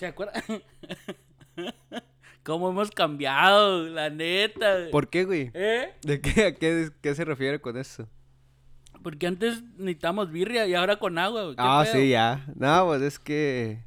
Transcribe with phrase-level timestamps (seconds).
[0.00, 0.42] ¿Se acuerdan?
[2.42, 4.78] ¿Cómo hemos cambiado, la neta?
[4.78, 4.90] güey.
[4.90, 5.50] ¿Por qué, güey?
[5.52, 5.92] ¿Eh?
[6.00, 8.08] ¿De qué, a qué, qué se refiere con eso?
[9.02, 11.54] Porque antes necesitamos birria y ahora con agua, güey.
[11.56, 11.92] ¿Qué Ah, pedo?
[11.92, 12.46] sí, ya.
[12.56, 13.80] No, pues es que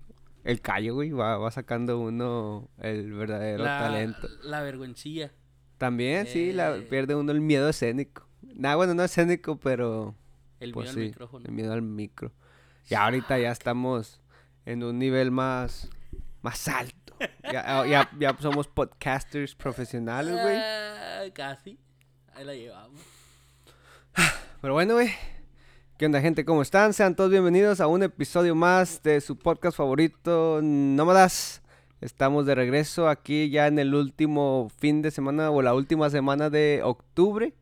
[0.44, 4.28] el callo, güey, va, va sacando uno el verdadero la, talento.
[4.44, 5.32] La vergüencilla.
[5.80, 6.82] También, sí, la, Eh.
[6.84, 8.28] pierde uno el miedo escénico.
[8.44, 10.14] Nah, bueno, no escénico, pero
[10.60, 11.46] El pues miedo sí, al micrófono.
[11.48, 12.32] el miedo al micro.
[12.88, 14.22] Y ahorita ya estamos
[14.68, 15.90] en un nivel más,
[16.44, 17.16] más alto.
[17.52, 20.58] Ya, ah, ya, ya somos podcasters profesionales, güey.
[20.58, 21.80] Ah, casi.
[22.36, 23.02] Ahí la llevamos.
[24.62, 25.10] Pero bueno, güey.
[25.98, 26.44] ¿Qué onda, gente?
[26.44, 26.94] ¿Cómo están?
[26.94, 31.62] Sean todos bienvenidos a un episodio más de su podcast favorito, Nómadas.
[32.02, 36.50] Estamos de regreso aquí ya en el último fin de semana o la última semana
[36.50, 37.54] de octubre.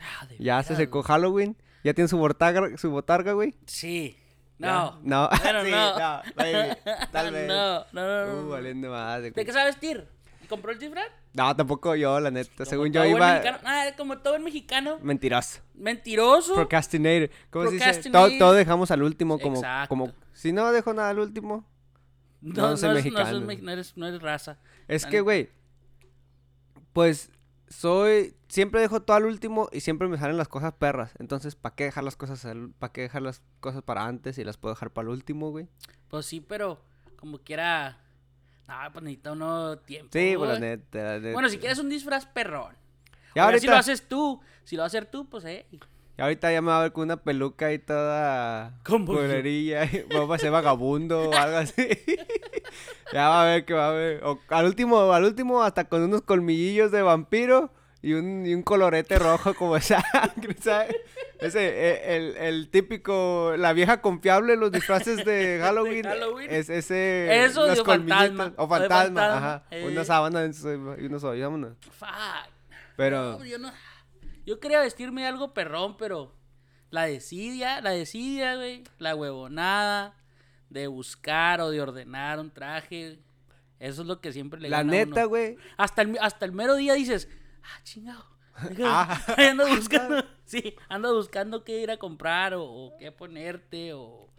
[0.00, 1.02] Ah, de Ya se secó.
[1.02, 1.56] Halloween.
[1.82, 3.54] Ya tiene su botarga, su botarga, güey.
[3.64, 4.18] Sí.
[4.58, 4.98] No.
[5.02, 5.28] No.
[5.42, 5.98] Bueno, Sí, no.
[5.98, 6.22] no,
[7.12, 7.48] Tal vez.
[7.48, 8.26] No, no, no.
[8.26, 10.06] no, Uh, valiendo madre, ¿De qué sabe vestir?
[10.48, 11.08] ¿Compró el disfraz?
[11.34, 12.50] No, tampoco yo, la neta.
[12.56, 13.42] Como Según yo iba.
[13.64, 14.98] Ah, como todo el mexicano.
[15.02, 15.60] Mentiroso.
[15.74, 16.54] Mentiroso.
[16.54, 17.30] Procrastinator.
[17.50, 17.84] ¿Cómo se dice?
[17.84, 18.38] Todo, Procrastinator.
[18.38, 19.88] todo dejamos al último como, Exacto.
[19.90, 20.12] como...
[20.32, 21.66] Si no dejo nada al último,
[22.40, 23.40] No, no soy no, mexicano.
[23.40, 24.58] No, eres, no eres raza.
[24.88, 25.50] Es que, güey,
[26.94, 27.30] pues
[27.70, 31.12] soy, siempre dejo todo al último y siempre me salen las cosas perras.
[31.18, 34.44] Entonces, ¿para qué dejar las cosas, al- para qué dejar las cosas para antes y
[34.44, 35.68] las puedo dejar para el último, güey?
[36.08, 36.80] Pues sí, pero
[37.16, 37.98] como quiera.
[38.66, 40.10] No, pues necesita uno tiempo.
[40.12, 40.60] Sí, pues la güey.
[40.70, 41.32] neta, la neta.
[41.32, 42.74] Bueno, si quieres un disfraz perrón.
[43.34, 44.40] Y A ver ahorita, si lo haces tú.
[44.64, 45.66] Si lo vas a hacer tú, pues eh.
[46.18, 50.34] Y ahorita ya me va a ver con una peluca y toda culerilla y va
[50.34, 51.86] a ser vagabundo o algo así.
[53.12, 54.24] ya va a ver que va a ver.
[54.24, 58.64] O al último, al último hasta con unos colmillillos de vampiro y un, y un
[58.64, 60.96] colorete rojo como sangre, ¿sabes?
[61.38, 66.02] Ese, eh, el, el típico, la vieja confiable, los disfraces de Halloween.
[66.02, 66.50] Halloween.
[66.50, 67.44] Es ese.
[67.44, 69.62] Eso los de fantasma, O de fantasma, fantasma, ajá.
[69.70, 69.86] eh.
[69.86, 71.76] Una sábana y unos hoyos, vámonos.
[71.96, 72.08] Fuck.
[72.96, 73.38] Pero.
[73.38, 73.70] No, yo no.
[74.48, 76.32] Yo quería vestirme algo perrón, pero
[76.88, 80.16] la desidia, la desidia, güey, la huevonada
[80.70, 83.18] de buscar o de ordenar un traje.
[83.78, 85.58] Eso es lo que siempre le La neta, güey.
[85.76, 87.28] Hasta el, hasta el mero día dices,
[87.62, 88.24] ah, chingado.
[88.82, 89.22] Ah.
[89.50, 94.30] ando buscando, sí, ando buscando qué ir a comprar o, o qué ponerte o...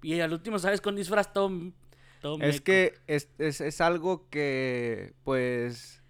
[0.00, 1.50] Y al último sales con disfraz todo
[2.40, 2.64] Es meco.
[2.64, 6.01] que es, es, es algo que, pues,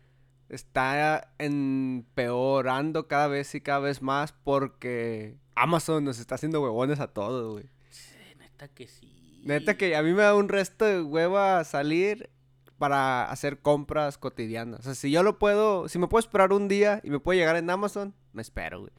[0.55, 7.09] está empeorando cada vez y cada vez más porque Amazon nos está haciendo huevones a
[7.09, 7.71] todos, güey.
[7.91, 9.41] Sí, Neta que sí.
[9.45, 12.31] Neta que a mí me da un resto de hueva salir
[12.79, 14.81] para hacer compras cotidianas.
[14.81, 17.39] O sea, si yo lo puedo, si me puedo esperar un día y me puede
[17.39, 18.93] llegar en Amazon, me espero, güey.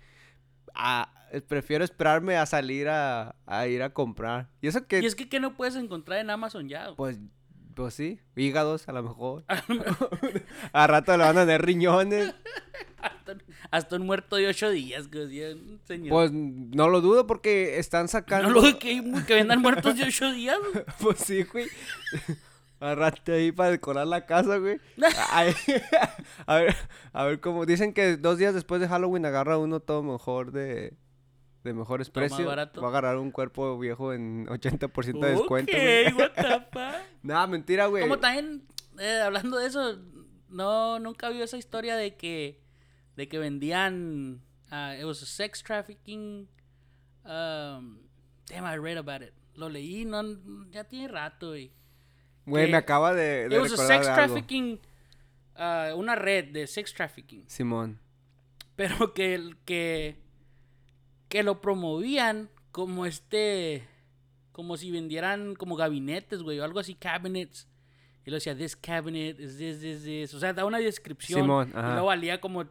[1.31, 4.49] Eh, prefiero esperarme a salir a, a ir a comprar.
[4.61, 6.93] Y eso que, Y es que, ¿qué no puedes encontrar en Amazon ya?
[6.95, 7.19] pues,
[7.75, 9.43] pues sí, hígados a lo mejor.
[10.71, 12.33] a rato le van a tener riñones.
[13.01, 13.37] hasta,
[13.71, 15.09] hasta un muerto de ocho días,
[15.83, 16.09] señor.
[16.09, 18.49] Pues no lo dudo porque están sacando.
[18.49, 20.57] no lo que, que vendan muertos de ocho días.
[20.99, 21.67] Pues sí, güey.
[22.79, 24.77] A rato ahí para decorar la casa, güey.
[26.45, 26.75] A ver,
[27.13, 27.65] a ver cómo.
[27.65, 30.93] Dicen que dos días después de Halloween agarra uno todo mejor de,
[31.63, 32.45] de mejores precios.
[32.45, 32.81] barato.
[32.81, 36.07] Va a agarrar un cuerpo viejo en 80% de descuento, güey.
[36.07, 36.95] Ok, what the fuck.
[37.23, 38.03] Nada, mentira, güey.
[38.03, 38.67] Como también,
[38.99, 39.97] eh, hablando de eso,
[40.49, 42.61] no, nunca vio esa historia de que,
[43.15, 44.41] de que vendían,
[44.71, 46.47] uh, it was a sex trafficking,
[47.25, 47.99] um,
[48.49, 49.33] damn, I read about it.
[49.55, 50.21] Lo leí, no,
[50.71, 51.71] ya tiene rato, güey.
[52.45, 54.15] Güey, me acaba de, de It was a sex algo.
[54.15, 54.79] trafficking,
[55.55, 57.45] uh, una red de sex trafficking.
[57.47, 57.99] Simón.
[58.75, 60.17] pero que, el- que,
[61.33, 63.83] que lo promovían como este,
[64.51, 67.67] como si vendieran como gabinetes, güey, o algo así, cabinets.
[68.23, 70.33] Y lo decía, this cabinet is this, this, this.
[70.35, 71.41] O sea, da una descripción.
[71.41, 72.65] Simón, y luego valía como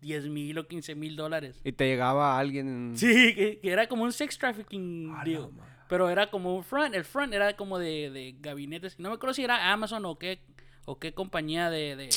[0.00, 1.60] 10 mil o 15 mil dólares.
[1.62, 2.94] Y te llegaba alguien.
[2.96, 5.50] Sí, que, que era como un sex trafficking deal.
[5.88, 6.96] Pero era como un front.
[6.96, 8.98] El front era como de, de gabinetes.
[8.98, 10.40] No me acuerdo si era Amazon o qué,
[10.86, 12.08] o qué compañía de, de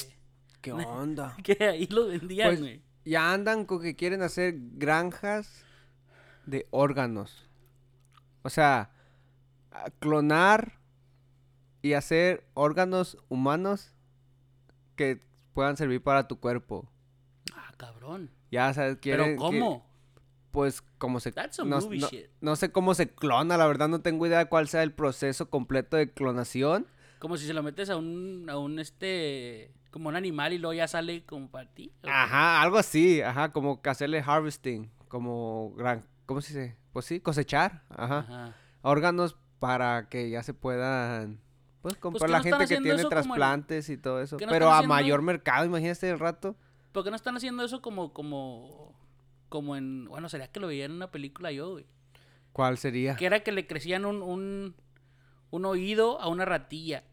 [0.62, 1.38] ¿Qué onda?
[1.44, 2.82] que ahí lo vendían, Pues, güey.
[3.06, 5.64] ya andan con que quieren hacer granjas
[6.52, 7.50] de órganos.
[8.44, 8.92] O sea,
[10.00, 10.74] clonar
[11.82, 13.94] y hacer órganos humanos
[14.96, 15.22] que
[15.54, 16.88] puedan servir para tu cuerpo.
[17.56, 18.30] Ah, cabrón.
[18.52, 19.86] Ya sabes, quieren Pero que- ¿cómo?
[20.52, 22.26] pues como se That's no, movie no- shit.
[22.42, 25.50] no sé cómo se clona, la verdad no tengo idea de cuál sea el proceso
[25.50, 26.86] completo de clonación.
[27.20, 30.74] Como si se lo metes a un, a un este, como un animal y luego
[30.74, 31.94] ya sale como para ti.
[32.04, 32.10] ¿o?
[32.10, 36.78] Ajá, algo así, ajá, como que hacerle harvesting, como gran, ¿cómo se dice?
[36.94, 38.20] Pues sí, cosechar, ajá.
[38.20, 38.56] Ajá.
[38.82, 41.40] órganos para que ya se puedan
[41.82, 44.38] Pues comprar que la no gente que tiene trasplantes y todo eso.
[44.40, 46.56] no Pero a haciendo- mayor mercado, imagínate el rato.
[46.92, 48.94] ¿Por qué no están haciendo eso como, como,
[49.50, 51.86] como en, bueno, sería que lo veía en una película yo, güey?
[52.54, 53.16] ¿Cuál sería?
[53.16, 54.76] Que era que le crecían un, un,
[55.52, 57.04] un oído a una ratilla.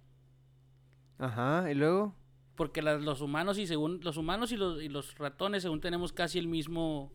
[1.19, 2.15] Ajá, y luego.
[2.57, 6.13] Porque las- los humanos y según los humanos y los, y los ratones según tenemos
[6.13, 7.13] casi el mismo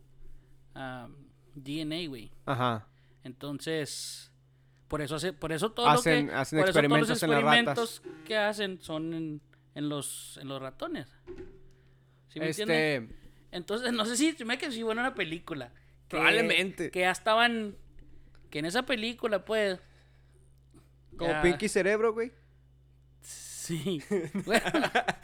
[1.54, 2.30] DNA, güey.
[2.46, 2.86] Ajá.
[3.22, 4.30] Entonces,
[4.88, 7.22] por eso hace, por eso todo Hacen- lo que hacen por eso todos los experimentos
[7.22, 7.56] en las ratas.
[7.94, 9.40] experimentos que hacen son en,
[9.74, 11.08] en los en los ratones.
[12.28, 13.08] ¿Sí me este.
[13.52, 15.68] Entonces, no sé si me que sí buena una película.
[16.08, 16.90] Que- Probablemente.
[16.90, 17.76] Que ya estaban
[18.50, 19.78] que en esa película pues
[21.16, 22.32] Como ya- Pinky Cerebro, güey.
[23.22, 24.02] Sí.
[24.44, 24.64] Bueno,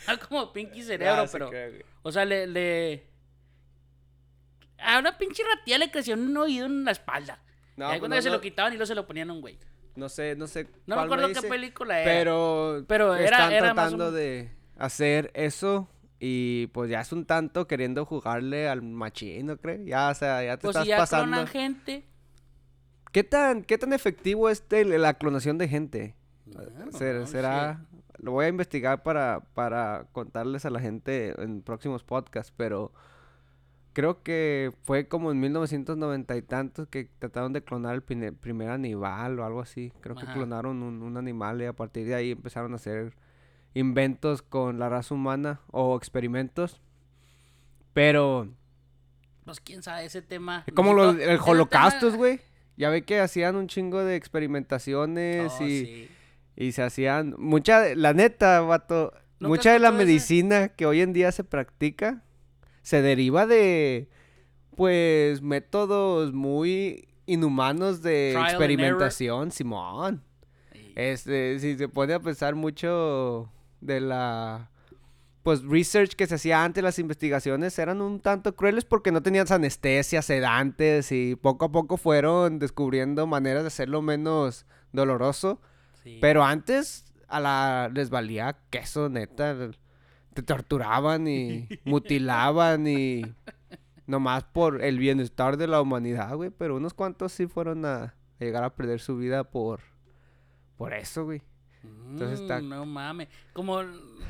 [0.08, 1.50] no como Pinky Cerebro, Ah, pero
[2.02, 3.09] o sea, le, le...
[4.82, 7.42] A una pinche ratilla le creció un oído en la espalda.
[7.76, 8.34] No, y ahí pues cuando no, se no.
[8.36, 9.58] lo quitaban y lo se lo ponían a un güey.
[9.96, 10.68] No sé, no sé.
[10.86, 12.10] No me acuerdo qué dice, película era.
[12.10, 15.88] Pero, Pero era- están era más o tratando de hacer eso
[16.18, 19.80] y pues ya es un tanto queriendo jugarle al machín, ¿no crees?
[19.86, 21.26] Ya, o sea, ya te Pues estás si ya pasando.
[21.28, 22.06] clonan gente.
[23.12, 26.14] ¿Qué tan, ¿Qué tan efectivo es de la clonación de gente?
[26.46, 27.84] Bueno, no será,
[28.18, 32.92] lo voy a investigar para, para contarles a la gente en próximos podcasts, pero
[33.92, 39.38] creo que fue como en 1990 y tantos que trataron de clonar el primer animal
[39.40, 39.92] o algo así.
[40.00, 43.14] Creo que clonaron un, un animal y a partir de ahí empezaron a hacer
[43.74, 46.80] inventos con la raza humana o experimentos.
[47.92, 48.48] Pero
[49.44, 50.64] Pues quién sabe ese tema.
[50.66, 51.38] es como los, el
[52.10, 52.40] tema- güey.
[52.76, 55.84] Ya ve que hacían un chingo de experimentaciones Oh, y...
[55.84, 56.08] sí.
[56.56, 59.96] Y se hacían, mucha, la neta, vato, ¿Nunca mucha de la ese?
[59.96, 62.22] medicina que hoy en día se practica
[62.82, 64.08] se deriva de,
[64.76, 70.22] pues, métodos muy inhumanos de Trial experimentación, Simón.
[70.96, 73.50] Este, si se pone a pensar mucho
[73.80, 74.70] de la,
[75.42, 79.46] pues, research que se hacía antes, las investigaciones eran un tanto crueles porque no tenían
[79.50, 85.60] anestesia, sedantes y poco a poco fueron descubriendo maneras de hacerlo menos doloroso.
[86.02, 86.18] Sí.
[86.20, 89.70] Pero antes a la les valía queso, neta.
[90.34, 93.22] Te torturaban y mutilaban y
[94.06, 96.50] nomás por el bienestar de la humanidad, güey.
[96.50, 99.80] Pero unos cuantos sí fueron a llegar a perder su vida por
[100.76, 101.42] por eso, güey.
[101.82, 103.28] entonces está- Mm, No mames.
[103.52, 103.80] Como,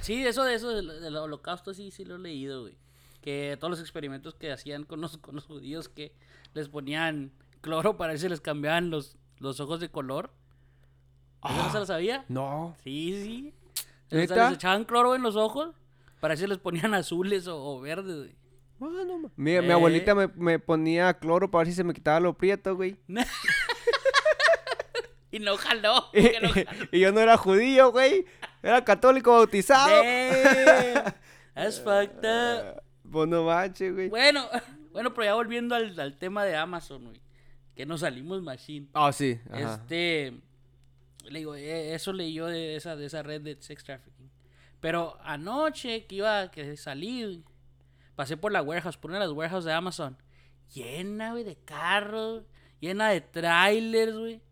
[0.00, 2.76] sí, eso de eso del, del holocausto sí, sí lo he leído, güey.
[3.22, 6.12] Que todos los experimentos que hacían con los, con los judíos que
[6.54, 7.30] les ponían
[7.60, 10.32] cloro para ver si les cambiaban los, los ojos de color.
[11.44, 12.24] ¿Eso no se lo sabía?
[12.28, 12.74] No.
[12.82, 13.54] Sí, sí.
[14.06, 14.44] O sea, ¿Neta?
[14.48, 15.74] les echaban cloro en los ojos
[16.20, 18.36] para si les ponían azules o, o verdes, güey.
[18.82, 19.72] Ah, no ma- mi, mi Eh.
[19.72, 22.96] abuelita me, me ponía cloro para ver si se me quitaba lo prieto, güey.
[25.32, 26.06] Y no jaló.
[26.12, 26.88] y, no jaló.
[26.90, 28.26] yo no era judío, güey.
[28.64, 30.02] Era católico bautizado.
[31.54, 32.82] That's fucked up.
[33.10, 34.08] Pues no manches, güey.
[34.08, 34.48] Bueno,
[34.90, 37.20] bueno, pero ya volviendo al, al tema de Amazon, güey.
[37.76, 38.88] Que nos salimos machine.
[38.92, 39.38] Ah, sí.
[39.50, 39.74] Ajá.
[39.74, 40.32] Este.
[41.26, 44.19] Le digo, eh, eso leí yo de esa, de esa red de sex trafficking.
[44.80, 47.44] Pero anoche que iba a que salí,
[48.16, 50.16] pasé por la warehouse, por una de las warehouses de Amazon.
[50.72, 52.44] Llena, güey, de carros,
[52.80, 54.42] llena de trailers, güey.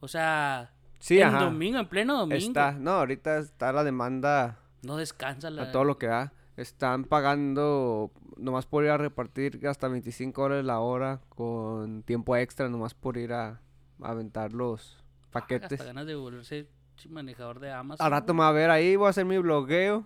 [0.00, 1.44] O sea, Sí, en ajá.
[1.44, 2.36] domingo, en pleno domingo.
[2.46, 5.62] Está, no, ahorita está la demanda No descansa la.
[5.64, 6.32] a todo lo que da.
[6.56, 12.68] Están pagando nomás por ir a repartir hasta 25 dólares la hora con tiempo extra
[12.68, 13.60] nomás por ir a,
[14.00, 15.02] a aventar los
[15.32, 15.72] paquetes.
[15.72, 16.68] Hasta ganas de volverse
[17.08, 18.04] manejador de Amazon.
[18.04, 20.04] Al rato me va a ver ahí, voy a hacer mi blogueo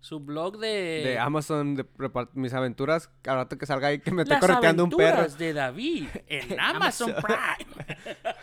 [0.00, 1.02] Su blog de.
[1.04, 1.86] de Amazon, de
[2.34, 3.10] mis aventuras.
[3.26, 5.18] Al rato que salga ahí que me está correteando un perro.
[5.18, 7.86] aventuras de David en Amazon Prime.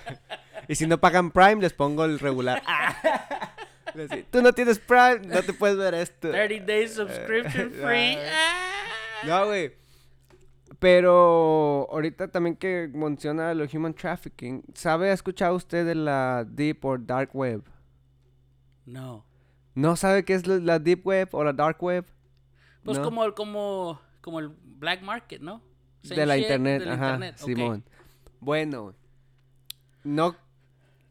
[0.67, 2.61] Y si no pagan Prime, les pongo el regular.
[4.31, 6.29] Tú no tienes Prime, no te puedes ver esto.
[6.29, 8.17] 30 days subscription free.
[9.25, 9.73] No, güey.
[10.81, 16.83] Pero ahorita también que menciona lo human trafficking, ¿sabe, ha escuchado usted de la deep
[16.83, 17.61] o dark web?
[18.87, 19.23] No.
[19.75, 22.03] ¿No sabe qué es la- deep web o la dark web?
[22.83, 23.03] Pues No.
[23.03, 25.61] como, el- como, como el black market, ¿no?
[26.01, 27.37] Same de la shit, internet, de la ajá, internet.
[27.37, 27.83] Simón.
[28.39, 28.95] Bueno,
[30.03, 30.35] no,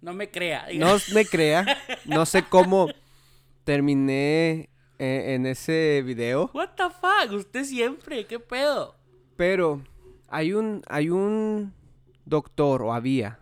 [0.00, 0.66] No me crea.
[0.74, 1.64] no me crea,
[2.06, 2.88] no sé cómo
[3.62, 6.50] terminé eh, en ese video.
[6.52, 7.32] What the fuck?
[7.32, 8.96] Usted siempre, ¿qué pedo?
[9.40, 9.80] Pero
[10.28, 11.72] hay un, hay un
[12.26, 13.38] doctor, o había,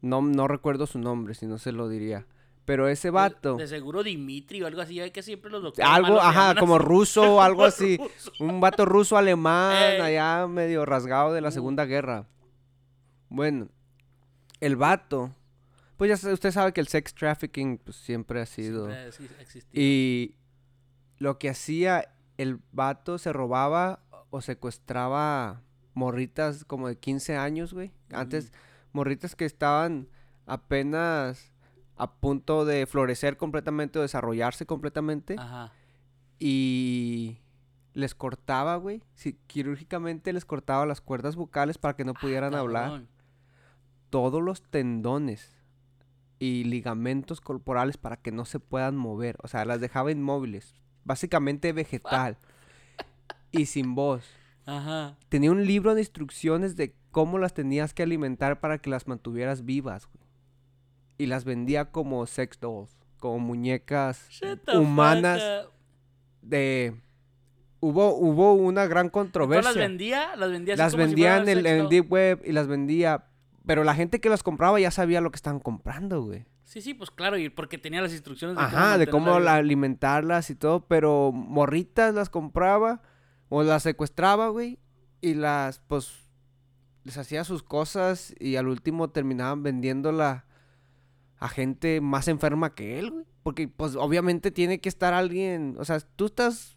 [0.00, 2.26] no, no recuerdo su nombre, si no se lo diría.
[2.64, 5.90] Pero ese vato, De, de seguro Dimitri o algo así, hay que siempre los doctores.
[5.90, 7.96] algo, ajá, como ruso o algo así.
[7.96, 8.32] Ruso.
[8.38, 11.52] Un vato ruso alemán, allá medio rasgado de la Uh.
[11.52, 12.26] Segunda Guerra.
[13.28, 13.66] Bueno,
[14.60, 15.32] el vato
[15.96, 18.86] Pues ya usted sabe que el sex trafficking pues, siempre ha sido...
[18.86, 19.72] Siempre ha exi- existido.
[19.82, 20.36] Y
[21.18, 24.00] lo que hacía, el vato se robaba
[24.36, 25.62] o secuestraba
[25.94, 27.92] morritas como de 15 años, güey.
[28.12, 28.52] Antes,
[28.92, 30.08] morritas que estaban
[30.44, 31.52] apenas
[31.96, 35.36] a punto de florecer completamente o desarrollarse completamente.
[35.38, 35.72] Ajá.
[36.38, 37.38] Y
[37.94, 39.02] les cortaba, güey.
[39.14, 42.90] Sí, quirúrgicamente les cortaba las cuerdas vocales para que no pudieran hablar.
[42.92, 43.02] Ah.
[44.10, 45.56] Todos los tendones
[46.38, 49.38] y ligamentos corporales para que no se puedan mover.
[49.42, 50.74] O sea, las dejaba inmóviles.
[51.04, 52.36] Básicamente vegetal.
[53.52, 54.24] Y sin voz.
[54.66, 55.16] Ajá.
[55.28, 59.64] Tenía un libro de instrucciones de cómo las tenías que alimentar para que las mantuvieras
[59.64, 60.26] vivas, güey.
[61.18, 62.96] Y las vendía como sex dolls.
[63.18, 64.28] Como muñecas
[64.74, 65.42] humanas
[66.42, 67.00] de...
[67.80, 69.70] Hubo, hubo una gran ¿Tú controversia.
[69.70, 70.36] las vendía?
[70.36, 71.88] Las vendía así Las como si vendía en el, en?
[71.88, 73.26] Deep Web y las vendía.
[73.64, 76.46] Pero la gente que las compraba ya sabía lo que estaban comprando, güey.
[76.64, 79.38] Sí, sí, pues claro, y porque tenía las instrucciones de cómo Ajá, de cómo la
[79.38, 79.54] viva.
[79.54, 80.86] alimentarlas y todo.
[80.86, 83.02] Pero morritas las compraba
[83.48, 84.78] o las secuestraba, güey.
[85.20, 86.12] Y las, pues,
[87.04, 90.44] les hacía sus cosas y al último terminaban vendiéndola
[91.38, 93.24] a gente más enferma que él, güey.
[93.42, 95.76] Porque, pues, obviamente tiene que estar alguien.
[95.78, 96.76] O sea, tú estás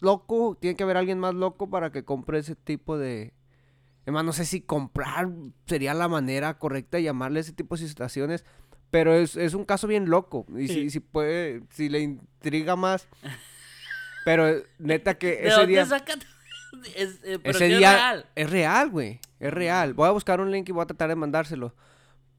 [0.00, 3.32] loco, tiene que haber alguien más loco para que compre ese tipo de.
[4.02, 5.30] Además, no sé si comprar
[5.66, 8.44] sería la manera correcta de llamarle ese tipo de situaciones.
[8.90, 10.46] Pero es, es un caso bien loco.
[10.56, 10.90] Y si, Sí.
[10.90, 13.06] si puede, si le intriga más.
[14.24, 15.86] Pero neta que ¿De ese día.
[16.94, 18.26] Es, eh, pero Ese es real.
[18.36, 19.20] es real, güey.
[19.40, 19.92] Es real.
[19.92, 21.74] Voy a buscar un link y voy a tratar de mandárselo.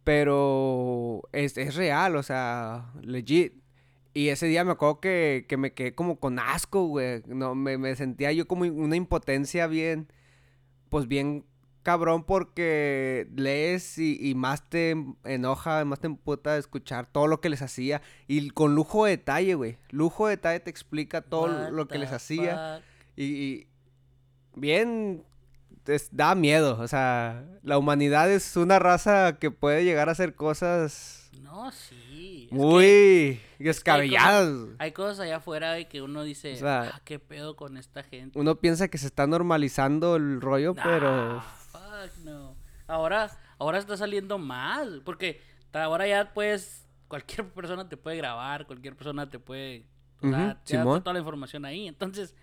[0.04, 3.54] Pero es, es real, o sea, legit.
[4.14, 7.22] Y ese día me acuerdo que, que me quedé como con asco, güey.
[7.28, 10.12] No, me, me sentía yo como una impotencia bien,
[10.90, 11.46] pues bien
[11.84, 14.96] cabrón porque lees y, y más te
[15.26, 18.02] enoja, más te emputa de escuchar todo lo que les hacía.
[18.28, 19.78] Y con lujo de detalle, güey.
[19.90, 22.82] Lujo de detalle te explica todo What lo que les hacía.
[23.16, 23.68] Y, y
[24.56, 25.24] bien,
[25.88, 26.78] es- da miedo.
[26.80, 32.44] O sea, la humanidad es una raza que puede llegar a hacer cosas No, sí.
[32.44, 34.50] es que muy descabelladas.
[34.80, 38.38] hay cosas allá afuera que uno dice, O sea, ah, qué pedo con esta gente.
[38.40, 41.42] Uno piensa que se está normalizando el rollo, pero...
[42.10, 42.56] Fuck no.
[42.88, 45.42] Ahora, ahora está saliendo más, porque
[45.74, 49.86] ahora ya pues cualquier persona te puede grabar, cualquier persona te puede,
[50.22, 51.02] o sea, Simón.
[51.04, 52.36] toda la información ahí, entonces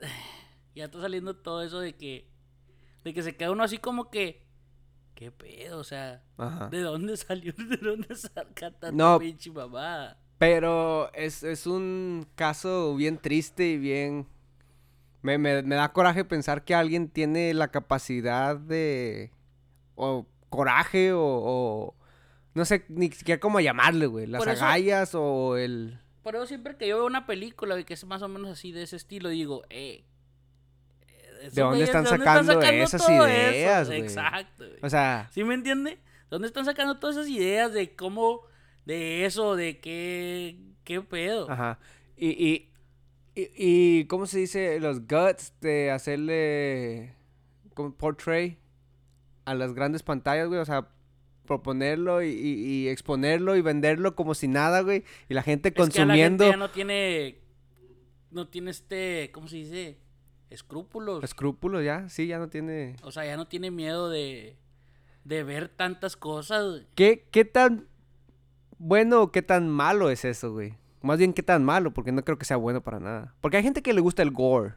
[0.74, 2.28] ya está saliendo todo eso de que,
[3.04, 4.44] de que se queda uno así como que,
[5.14, 6.68] qué pedo, o sea, Ajá.
[6.68, 7.52] ¿de dónde salió?
[7.56, 9.18] ¿De dónde saca tanta No.
[9.18, 10.18] pinche mamada?
[10.38, 14.26] Pero es, es un caso bien triste y bien...
[15.22, 19.30] Me, me- me da coraje pensar que alguien tiene la capacidad de...
[19.94, 21.20] O coraje o...
[21.22, 21.94] o-
[22.54, 24.26] no sé ni siquiera cómo llamarle, güey.
[24.26, 26.00] Las eso- agallas o el...
[26.22, 28.72] Por eso siempre que yo veo una película güey, que es más o menos así
[28.72, 30.04] de ese estilo, digo, eh.
[31.40, 34.00] esos ¿De dónde güeyes, están sacando esas ideas, güey?
[34.00, 34.66] Exacto.
[34.66, 34.78] güey.
[34.82, 35.28] O sea...
[35.32, 35.98] ¿Sí me entiende?
[36.28, 38.42] ¿Dónde están sacando todas esas ideas de cómo,
[38.84, 41.50] de eso, de qué, qué pedo?
[41.50, 41.78] Ajá.
[42.16, 42.69] Y, y,
[43.56, 44.80] y, y, ¿cómo se dice?
[44.80, 47.14] Los guts de hacerle
[47.74, 48.58] como portray
[49.44, 50.60] a las grandes pantallas, güey.
[50.60, 50.88] O sea,
[51.46, 55.04] proponerlo y, y- y exponerlo y venderlo como si nada, güey.
[55.28, 57.38] Y la gente Es que a la consumiendo gente ya no tiene,
[58.30, 59.98] no tiene este, ¿cómo se dice?
[60.50, 61.22] Escrúpulos.
[61.24, 62.08] escrúpulos ya.
[62.08, 62.96] Sí, ya no tiene...
[63.02, 64.56] O sea, ya no tiene miedo de,
[65.24, 66.64] de ver tantas cosas.
[66.66, 66.86] güey.
[66.94, 67.86] ¿Qué, ¿Qué tan
[68.78, 70.74] bueno o qué tan malo es eso, güey?
[71.02, 71.92] Más bien, ¿qué tan malo?
[71.92, 73.34] Porque no creo que sea bueno para nada.
[73.40, 74.74] Porque hay gente que le gusta el gore.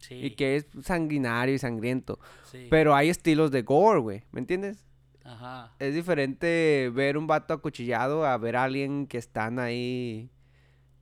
[0.00, 0.14] Sí.
[0.14, 2.18] Y que es sanguinario y sangriento.
[2.44, 2.66] sí.
[2.70, 4.22] Pero hay estilos de gore, güey.
[4.32, 4.84] ¿Me entiendes?
[5.24, 5.74] Ajá.
[5.78, 10.30] Es diferente ver un vato acuchillado a ver a alguien que están ahí,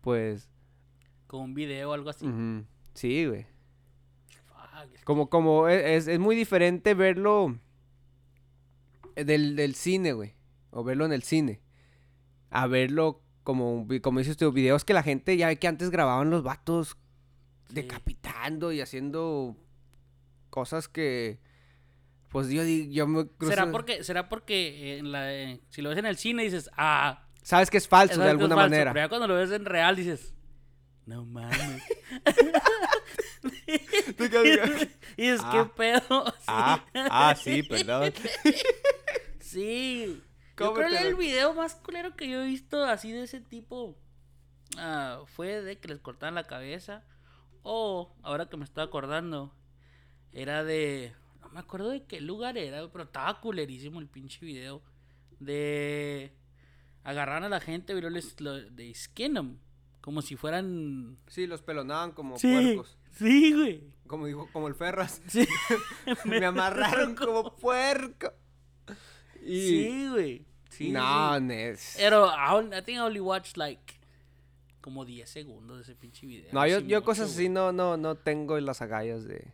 [0.01, 0.49] pues...
[1.27, 2.25] Con un video o algo así.
[2.95, 3.47] Sí, güey.
[5.05, 7.59] Como, como, e- es, es muy diferente verlo
[9.17, 10.35] eh, del, del cine, güey.
[10.71, 11.61] O verlo en el cine.
[12.51, 16.31] A verlo como, como dices tú, videos que la gente, ya ve que antes grababan
[16.31, 16.97] los vatos
[17.69, 17.75] Sí.
[17.77, 19.57] decapitando y haciendo
[20.51, 21.39] cosas que...
[22.29, 25.99] Pues yo, yo me cruzo- ¿Será porque, será porque en la, eh, si lo ves
[25.99, 28.93] en el cine dices, ah, Sabes que es falso de es alguna falso", manera.
[28.93, 30.35] Pero ya cuando lo ves en real dices,
[31.07, 31.83] no mames.
[35.17, 35.51] y dices, Ah.
[35.53, 36.25] ¿qué pedo?
[36.27, 36.33] Sí.
[36.49, 38.13] Ah, ah, sí, perdón.
[39.41, 40.23] Sí.
[40.59, 43.97] Yo creo que el video más culero que yo he visto así de ese tipo
[44.79, 47.05] ah, fue de que les cortaban la cabeza.
[47.63, 49.55] O, ahora que me estoy acordando,
[50.33, 51.15] era de.
[51.41, 54.83] No me acuerdo de qué lugar era, pero estaba culerísimo el pinche video.
[55.41, 56.33] De.
[57.03, 59.59] agarraban a la gente, y luego les lo, they skin 'em,
[60.01, 61.19] como si fueran...
[61.29, 62.99] Sí, los pelonaban como Sí, puercos.
[63.13, 63.83] sí, güey.
[64.07, 65.23] Como dijo, como el Ferras.
[65.27, 65.47] Sí.
[66.27, 68.33] Me amarraron como puerco.
[69.45, 69.69] Y...
[69.69, 70.45] Sí, güey.
[70.71, 71.41] Sí, no, sí.
[71.45, 71.95] Nes.
[71.97, 73.95] Pero I, I think I only watched like
[74.81, 76.49] como 10 segundos de ese pinche video.
[76.53, 79.53] No, yo, yo mucho, cosas así no, no, no tengo las agallas de...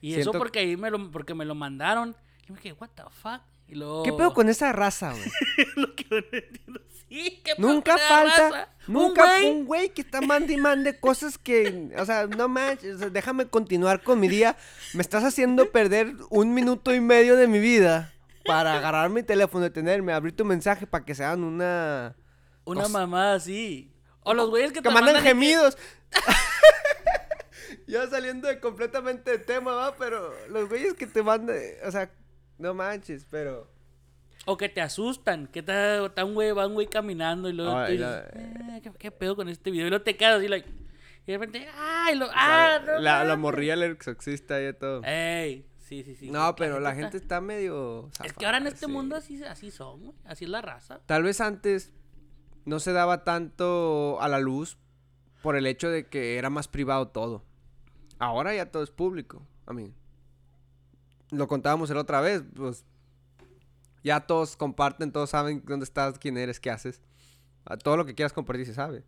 [0.00, 2.14] Y siento- eso porque ahí me lo, porque me lo mandaron.
[2.48, 3.40] Y me quedé, what the fuck?
[3.66, 4.02] Y luego...
[4.02, 5.30] ¿Qué pedo con esa raza, güey?
[5.76, 6.80] lo que no entiendo.
[7.08, 8.68] Sí, ¿qué pedo Nunca con esa falta, raza?
[8.86, 9.50] nunca Un güey.
[9.50, 13.10] un güey que está mande y mande cosas que, o sea, no manches, o sea,
[13.10, 14.56] déjame continuar con mi día.
[14.94, 18.12] Me estás haciendo perder un minuto y medio de mi vida
[18.50, 22.16] para agarrar mi teléfono, detenerme, abrir tu mensaje para que se hagan una...
[22.64, 23.92] Una Cosa- mamá así.
[24.22, 25.78] O los güeyes que, que te mandan mandan y que- gemidos.
[27.86, 32.10] ya saliendo de completamente de tema, va, pero los güeyes que te mandan, o sea,
[32.58, 33.70] no manches, pero...
[34.46, 37.76] O que te asustan, que está, está un güey, va un güey caminando y luego
[37.76, 39.86] Ay, tú la- dices, "Eh, ¿qué, qué pedo con este video?
[39.86, 40.68] Y luego te quedas así, like,
[41.26, 42.16] y de repente, ¡ay!
[42.16, 42.80] Lo, ¡Ah!
[42.84, 43.38] no la, la mames".
[43.38, 45.02] morrilla el exorcista y todo.
[45.04, 45.66] ¡Ey!
[45.90, 46.30] Sí, sí, sí.
[46.30, 48.10] no, pero la gente está medio...
[48.22, 48.92] Es que ahora en este sí.
[48.92, 50.14] mundo así, así son, güey.
[50.24, 51.00] Así es la raza.
[51.04, 51.92] Tal vez antes
[52.64, 54.78] no se daba tanto a la luz
[55.42, 57.44] por el hecho de que era más privado todo.
[58.20, 59.44] Ahora ya todo es público.
[59.66, 59.92] A mí.
[61.32, 62.84] Lo contábamos la otra vez, pues
[64.04, 67.02] ya todos comparten, todos saben dónde estás, quién eres, qué haces.
[67.82, 69.04] Todo lo que quieras compartir se sabe.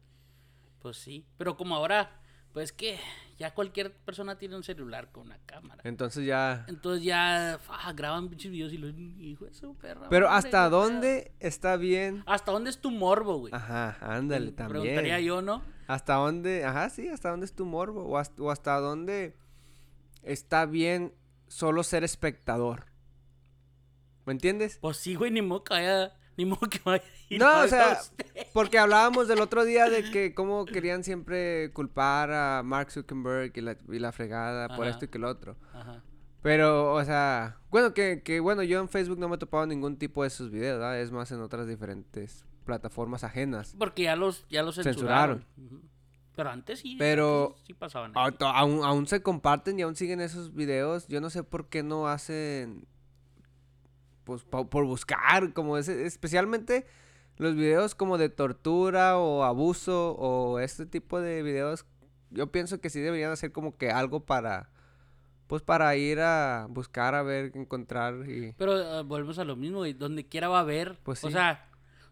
[0.80, 1.24] Pues sí.
[1.38, 2.21] Pero como ahora,
[2.52, 2.98] pues que
[3.38, 5.80] ya cualquier persona tiene un celular con una cámara.
[5.84, 6.64] Entonces ya...
[6.68, 10.08] Entonces ya ah, graban pinches videos y los hijo de su perra.
[10.10, 10.80] Pero madre, ¿hasta qué pedo".
[10.80, 12.22] dónde está bien?
[12.26, 13.52] ¿Hasta dónde es tu morbo, güey?
[13.54, 15.24] Ajá, ándale, Preguntaría también.
[15.24, 15.62] yo, ¿no?
[15.86, 16.64] ¿Hasta dónde?
[16.64, 18.04] Ajá, sí, ¿hasta dónde es tu morbo?
[18.04, 19.36] O hasta, o hasta dónde
[20.22, 21.14] está bien
[21.48, 22.86] solo ser espectador.
[24.24, 24.78] ¿Me entiendes?
[24.80, 27.68] Pues sí, güey, ni que vaya, ni modo que vaya a ir No, a o
[27.68, 27.98] sea,
[28.52, 33.60] porque hablábamos del otro día de que cómo querían siempre culpar a Mark Zuckerberg y
[33.60, 35.56] la, y la fregada por esto y que lo otro.
[35.74, 36.02] Ajá.
[36.42, 39.96] Pero, o sea, bueno, que, que bueno, yo en Facebook no me he topado ningún
[39.96, 41.00] tipo de esos videos, ¿verdad?
[41.00, 43.76] Es más en otras diferentes plataformas ajenas.
[43.78, 45.44] Porque ya los, ya los Censuraron.
[45.54, 45.90] censuraron.
[46.34, 46.96] Pero antes sí.
[46.98, 48.12] Pero- antes sí pasaban.
[48.14, 51.06] Aún, aún se comparten y aún siguen esos videos.
[51.06, 52.86] Yo no sé por qué no hacen.
[54.32, 55.76] Pues po- por buscar, como.
[55.78, 56.86] Especialmente
[57.38, 61.86] los videos como de tortura o abuso o este tipo de videos.
[62.30, 64.70] Yo pienso que sí deberían hacer como que algo para.
[65.46, 68.54] Pues para ir a buscar, a ver, encontrar y.
[68.56, 69.92] Pero eh, volvemos a lo mismo, güey.
[69.92, 70.98] Donde quiera va a haber.
[71.02, 71.34] Pues O sí.
[71.34, 71.68] sea,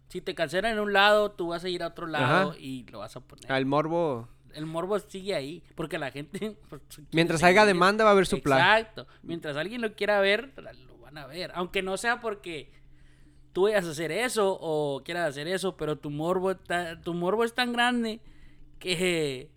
[0.08, 2.58] si te cancelan en un lado, tú vas a ir a otro lado Ajá.
[2.58, 3.50] y lo vas a poner.
[3.50, 4.28] Al morbo.
[4.52, 5.62] El morbo sigue ahí.
[5.74, 6.58] Porque la gente.
[6.68, 8.54] pues, Mientras haya demanda va a haber supply.
[8.54, 9.06] Exacto.
[9.22, 11.50] Mientras alguien lo quiera ver, lo van a ver.
[11.54, 12.70] Aunque no sea porque
[13.52, 17.44] tú vayas a hacer eso o quieras hacer eso, pero tu morbo, está, tu morbo
[17.44, 18.20] es tan grande
[18.78, 19.50] que.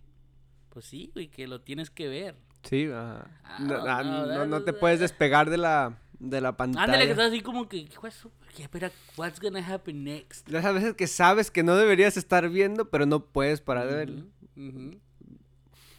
[0.70, 2.34] Pues sí, güey, que lo tienes que ver.
[2.64, 3.30] Sí, ajá.
[3.44, 6.84] Ah, no, no, ah, no, no- no te puedes despegar de la, de la pantalla.
[6.84, 7.84] Ándale, que estás así como que.
[8.56, 10.48] que espera, what's gonna happen next?
[10.52, 14.24] Esas veces que sabes que no deberías estar viendo, pero no puedes parar de verlo.
[14.56, 15.00] Ujú, ujú.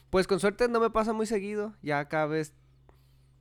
[0.10, 1.74] Pues con suerte no me pasa muy seguido.
[1.82, 2.54] Ya cada vez,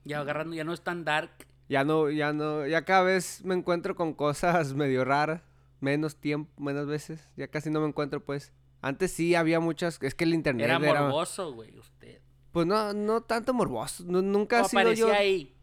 [0.05, 1.31] Ya agarrando, ya no es tan dark.
[1.69, 5.41] Ya no, ya no, ya cada vez me encuentro con cosas medio raras.
[5.81, 7.29] Menos tiempo, menos veces.
[7.35, 8.53] Ya casi no me encuentro, pues.
[8.81, 12.21] Antes sí había muchas, es que el internet Era era, morboso, güey, usted.
[12.51, 14.03] pues no, no tanto morboso.
[14.07, 15.13] no- nunca ha sido aparecía yo.
[15.13, 15.55] ahí.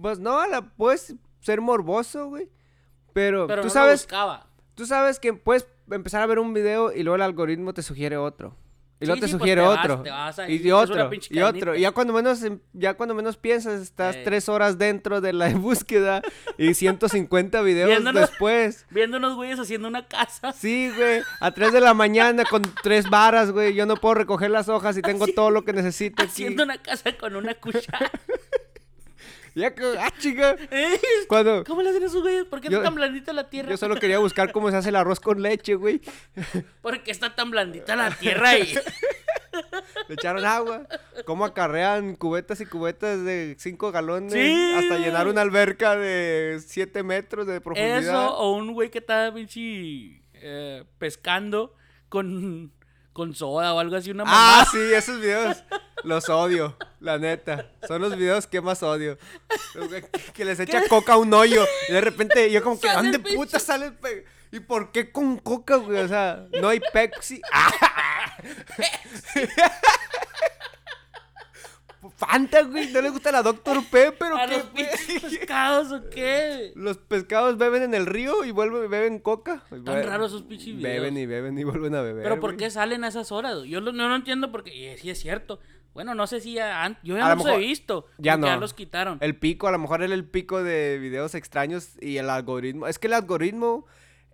[0.00, 2.50] Pues no, la puedes ser morboso, güey.
[3.12, 4.46] Pero, Pero tú no lo sabes, buscaba.
[4.74, 8.16] tú sabes que puedes empezar a ver un video y luego el algoritmo te sugiere
[8.18, 8.54] otro.
[8.98, 10.02] Y luego Sí, te sí, pues sugiere vas, otro.
[10.02, 11.10] te vas y otro.
[11.28, 11.76] Y otro.
[11.76, 14.24] Y ya cuando menos, em- ya cuando menos piensas, estás Ey.
[14.24, 16.22] tres horas dentro de la búsqueda
[16.56, 18.22] y 150 videos Viéndonos.
[18.30, 18.86] después.
[18.88, 20.52] Viendo unos güeyes haciendo una casa.
[20.54, 21.20] Sí, güey.
[21.40, 23.74] A 3 de la mañana con tres varas, güey.
[23.74, 26.30] Yo no puedo recoger las hojas y tengo todo lo que necesito aquí.
[26.32, 28.10] Haciendo una casa con una cuchara.
[29.56, 30.54] Ya que, ah, chica.
[30.70, 31.00] ¿Eh?
[31.28, 32.44] Cuando ¿Cómo le hacen esos güeyes?
[32.44, 33.70] ¿Por qué Yo- está tan blandita la tierra?
[33.70, 36.00] yo solo quería buscar cómo se hace el arroz con leche, güey.
[36.82, 38.74] ¿Por qué está tan blandita la tierra y
[40.08, 40.86] Le echaron agua.
[41.24, 44.74] Cómo acarrean cubetas y cubetas de 5 galones Sí.
[44.76, 47.98] hasta llenar una alberca de 7 metros de profundidad.
[47.98, 51.74] Eso, o un güey que está pinche eh, pescando
[52.10, 52.70] con,
[53.16, 54.60] con soda o algo así, una mamá.
[54.60, 55.56] Ah, sí, esos videos
[56.04, 57.70] los odio, la neta.
[57.88, 59.16] Son los videos que más odio.
[60.34, 63.58] Que, les echa coca a un hoyo y de repente yo como que ¿dónde puta
[63.58, 65.98] sale el pe- ¿Y por qué con coca, güey?
[66.02, 67.40] O sea, no hay Pepsi.
[67.50, 68.36] Ah.
[72.16, 72.90] Fanta, güey.
[72.92, 73.84] No le gusta la Dr.
[73.90, 74.56] Pepper o ¿A qué.
[74.56, 76.72] los pinches pescados o qué?
[76.74, 79.62] Los pescados beben en el río y vuelven, beben coca.
[79.68, 80.82] Tan raros esos pinches videos.
[81.02, 82.22] Beben y beben y vuelven a beber.
[82.22, 82.56] Pero ¿por güey.
[82.58, 83.62] qué salen a esas horas?
[83.64, 85.60] Yo lo- no, no entiendo porque y sí es cierto.
[85.92, 88.06] Bueno, no sé si ya yo ya lo no los he visto.
[88.18, 88.60] ya porque Ya no.
[88.60, 89.18] los quitaron.
[89.20, 92.86] El pico, a lo mejor era el pico de videos extraños y el algoritmo.
[92.86, 93.86] Es que el algoritmo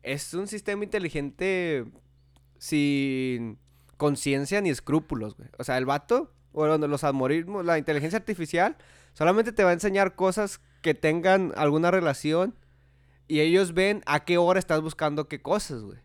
[0.02, 1.84] es un sistema inteligente
[2.58, 3.58] sin
[3.96, 5.48] conciencia ni escrúpulos, güey.
[5.58, 8.76] O sea, el vato, bueno, los algoritmos, la inteligencia artificial,
[9.12, 12.54] solamente te va a enseñar cosas que tengan alguna relación
[13.28, 15.98] y ellos ven a qué hora estás buscando qué cosas, güey.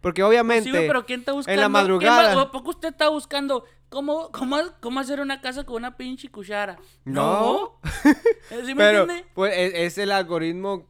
[0.00, 0.70] Porque obviamente...
[0.70, 1.60] Sí, pero ¿quién está buscando?
[1.60, 2.40] la ¿Quién madrugada.
[2.40, 6.78] ¿A poco usted está buscando cómo, cómo, cómo hacer una casa con una pinche cuchara?
[7.04, 7.78] No.
[8.64, 9.26] ¿Sí me Pero, entiende?
[9.32, 10.88] pues, es, es el algoritmo,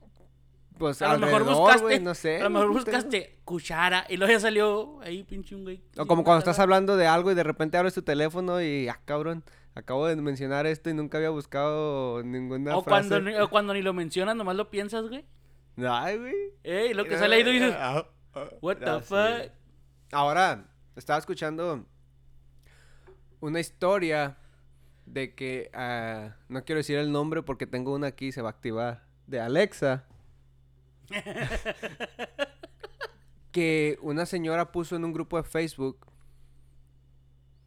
[0.78, 2.40] pues, A lo mejor buscaste, güey, no sé.
[2.40, 5.82] a lo mejor buscaste cuchara y luego ya salió ahí pinche un güey.
[5.96, 9.00] O como cuando estás hablando de algo y de repente abres tu teléfono y, ah,
[9.04, 13.08] cabrón, acabo de mencionar esto y nunca había buscado ninguna O frase.
[13.08, 15.24] cuando, ni- o cuando ni lo mencionas, nomás lo piensas, güey.
[15.78, 16.35] Ay, güey.
[16.64, 18.06] Ey, lo que sale ahí tú dices, Ah,
[18.61, 19.52] what the ah, fuck.
[20.12, 21.87] Ahora, estaba escuchando
[23.40, 24.37] una historia
[25.06, 28.50] de que, ah, no quiero decir el nombre porque tengo una aquí y se va
[28.50, 30.04] a activar, de Alexa.
[33.53, 36.07] que una señora puso en un grupo de Facebook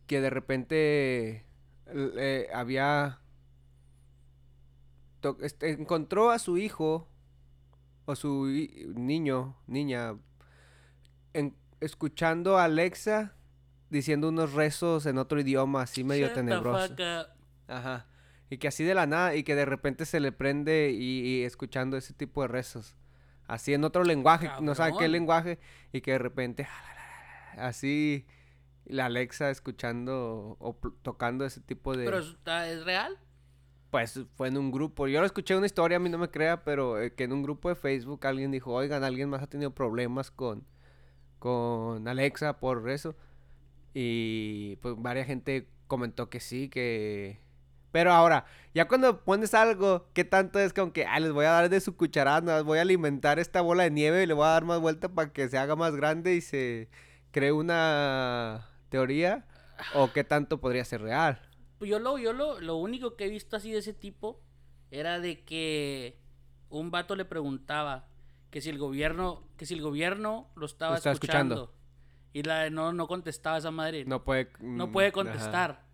[0.07, 1.45] que de repente
[1.87, 3.19] eh, había
[5.41, 7.07] este, encontró a su hijo
[8.05, 8.45] o su
[8.95, 10.15] niño, niña,
[11.33, 13.33] en- escuchando a Alexa
[13.89, 16.95] diciendo unos rezos en otro idioma así medio Shut tenebroso.
[17.67, 18.07] Ajá.
[18.51, 21.43] Y que así de la nada, y que de repente se le prende y, y
[21.43, 22.95] escuchando ese tipo de rezos.
[23.47, 25.59] Así en otro lenguaje, no sabe qué lenguaje,
[25.93, 26.67] y que de repente,
[27.57, 28.25] así,
[28.85, 32.05] la Alexa escuchando o tocando ese tipo de...
[32.05, 33.17] Pero está- es real.
[33.91, 35.07] Pues fue en un grupo.
[35.07, 37.43] Yo lo escuché una historia, a mí no me crea, pero eh, que en un
[37.43, 40.65] grupo de Facebook alguien dijo, oigan, alguien más ha tenido problemas con,
[41.39, 43.15] con Alexa por eso.
[43.93, 47.39] Y pues varias gente comentó que sí, que...
[47.95, 51.51] Pero ahora, ya cuando pones algo, ¿qué tanto es como que, ah, les voy a
[51.51, 54.49] dar de su cucharada, voy a alimentar esta bola de nieve y le voy a
[54.49, 56.89] dar más vuelta para que se haga más grande y se
[57.31, 59.45] cree una teoría?
[59.93, 61.39] ¿O qué tanto podría ser real?
[61.79, 64.41] Pues Yo lo, yo lo, lo único que he visto así de ese tipo
[64.91, 66.19] era de que
[66.67, 68.09] un vato le preguntaba
[68.49, 71.55] que si el gobierno, que si el gobierno lo estaba, Lo estaba escuchando.
[71.55, 71.74] escuchando.
[72.35, 74.03] Y la no, no contestaba esa madre.
[74.03, 74.49] No puede...
[74.59, 75.85] No mm, puede ajá, contestar.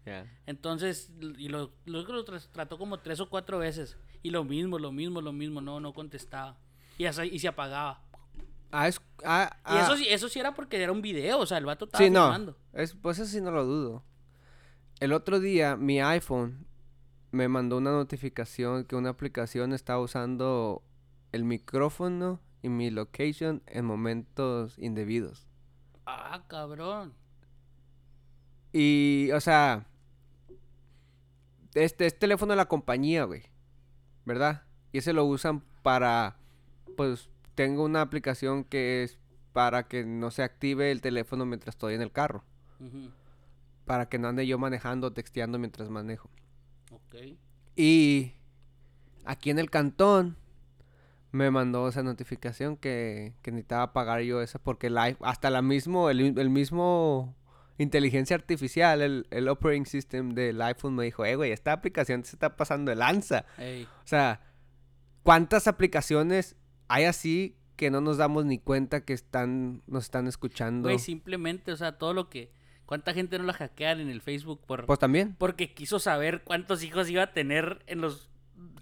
[0.48, 3.96] Entonces, y lo, lo, lo trató como tres o cuatro veces.
[4.24, 5.62] Y lo mismo, lo mismo, lo mismo.
[5.62, 6.58] No, no contestaba.
[6.98, 8.02] Y, así- y se apagaba.
[8.72, 9.00] Ah, es...
[9.24, 11.38] Ah, Y eso, ah, sí- eso sí era porque era un video.
[11.38, 12.24] O sea, el vato estaba Sí, no.
[12.24, 12.58] filmando.
[12.74, 14.04] Es, pues eso sí no lo dudo.
[15.00, 16.66] El otro día mi iPhone
[17.30, 20.82] me mandó una notificación que una aplicación estaba usando
[21.34, 25.48] el micrófono y mi location en momentos indebidos.
[26.14, 27.14] Ah, cabrón.
[28.74, 29.86] Y, o sea,
[31.74, 33.44] este es teléfono de la compañía, güey.
[34.26, 34.64] ¿Verdad?
[34.92, 36.38] Y ese lo usan para,
[36.98, 39.18] pues, tengo una aplicación que es
[39.54, 42.44] para que no se active el teléfono mientras estoy en el carro.
[43.86, 46.30] Para que no ande yo manejando o texteando mientras manejo.
[46.92, 47.38] Ok.
[47.76, 48.34] Y
[49.26, 50.38] aquí en el cantón
[51.32, 56.10] me mandó esa notificación que, que necesitaba pagar yo esa porque i- hasta la mismo,
[56.10, 57.36] el, el mismo
[57.78, 62.36] inteligencia artificial, el, el operating system del iPhone me dijo, eh, güey, esta aplicación se
[62.36, 63.46] está pasando de lanza.
[63.58, 63.84] Ey.
[63.84, 64.42] O sea,
[65.24, 66.56] ¿cuántas aplicaciones
[66.88, 70.88] hay así que no nos damos ni cuenta que están, nos están escuchando?
[70.90, 72.52] Güey, simplemente, o sea, todo lo que.
[72.86, 75.36] ¿Cuánta gente no la hackean en el Facebook por, Pues también.
[75.38, 78.30] porque quiso saber cuántos hijos iba a tener en los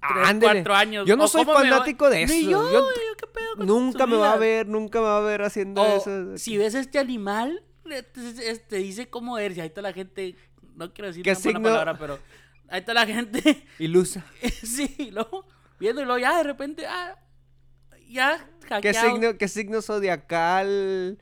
[0.01, 0.53] 3, Ándele.
[0.63, 1.07] 4 años?
[1.07, 2.49] Yo no soy va- fanático de Ni eso.
[2.49, 5.21] yo, Yo- güey, ¿qué pedo con Nunca me va a ver, nunca me va a
[5.21, 6.37] ver haciendo O eso.
[6.37, 7.63] si ves este animal,
[8.67, 9.57] te, dice cómo eres.
[9.57, 10.35] Y ahí está la gente.
[10.75, 11.61] No quiero decir ¿Qué una signo?
[11.63, 12.19] palabra, pero.
[12.69, 13.65] Ahí está la gente.
[13.79, 14.23] Ilusa.
[14.63, 15.45] sí, y luego.
[15.79, 16.85] Viendo y luego ya de repente.
[16.87, 17.17] Ah,
[18.07, 18.37] ya
[18.69, 18.81] hackeado.
[18.81, 21.17] ¿Qué signo, ¿Qué signo zodiacal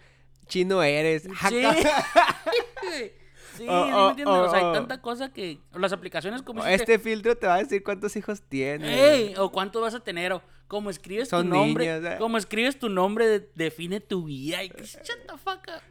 [0.47, 1.23] chino eres?
[1.49, 1.63] Sí.
[3.57, 4.35] Sí, Oh, ¿sí oh, me entiendes?
[4.37, 4.73] O sea, oh, hay oh.
[4.73, 5.59] tanta cosa que.
[5.73, 6.65] Las aplicaciones como.
[6.65, 8.89] Este filtro te va a decir cuántos hijos tienes.
[8.97, 12.17] Ey, o cuánto vas a tener, o cómo escribes Son tu nombre, niñas, eh.
[12.19, 14.63] cómo escribes tu nombre de- define tu vida.
[14.63, 14.71] Y.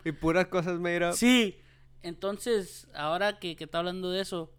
[0.05, 1.13] Y puras cosas up.
[1.15, 1.59] Sí,
[2.03, 4.53] entonces, ahora que, que está hablando de eso,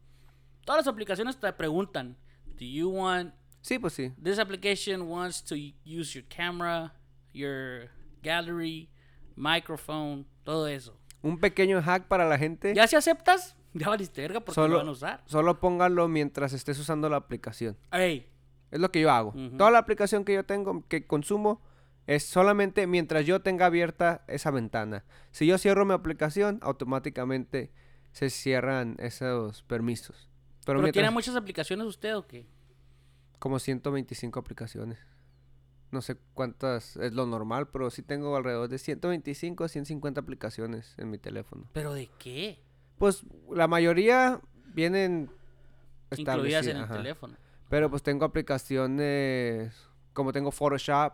[0.66, 4.12] todas las aplicaciones te preguntan, do you want, Sí, pues sí.
[4.22, 6.94] this application wants to use your camera,
[7.34, 7.90] your
[8.22, 8.90] gallery,
[9.36, 10.98] microphone, todo eso.
[11.28, 12.74] Un pequeño hack para la gente.
[12.74, 15.24] Ya si aceptas, Ya valiste verga porque Solo- lo van a usar.
[15.26, 17.78] Solo póngalo mientras estés usando la aplicación.
[17.92, 18.28] Ey,
[18.72, 19.34] Es lo que yo hago.
[19.58, 21.62] Toda la aplicación que yo tengo, que consumo,
[22.06, 25.04] es solamente mientras yo tenga abierta esa ventana.
[25.32, 27.72] Si yo cierro mi aplicación, automáticamente
[28.12, 30.30] se cierran esos permisos.
[30.66, 32.46] Pero, ¿pero mientras, tiene muchas aplicaciones usted o qué?
[33.40, 34.98] como 125 aplicaciones.
[35.92, 40.94] No sé cuántas es lo normal, pero sí tengo alrededor de 125 a 150 aplicaciones
[40.98, 41.66] en mi teléfono.
[41.74, 42.60] ¿Pero de qué?
[42.98, 44.42] Pues la mayoría
[44.74, 45.30] vienen
[46.16, 46.98] Incluidas en el ajá.
[46.98, 47.36] teléfono.
[47.70, 49.74] Pero pues tengo aplicaciones
[50.14, 51.14] como tengo Photoshop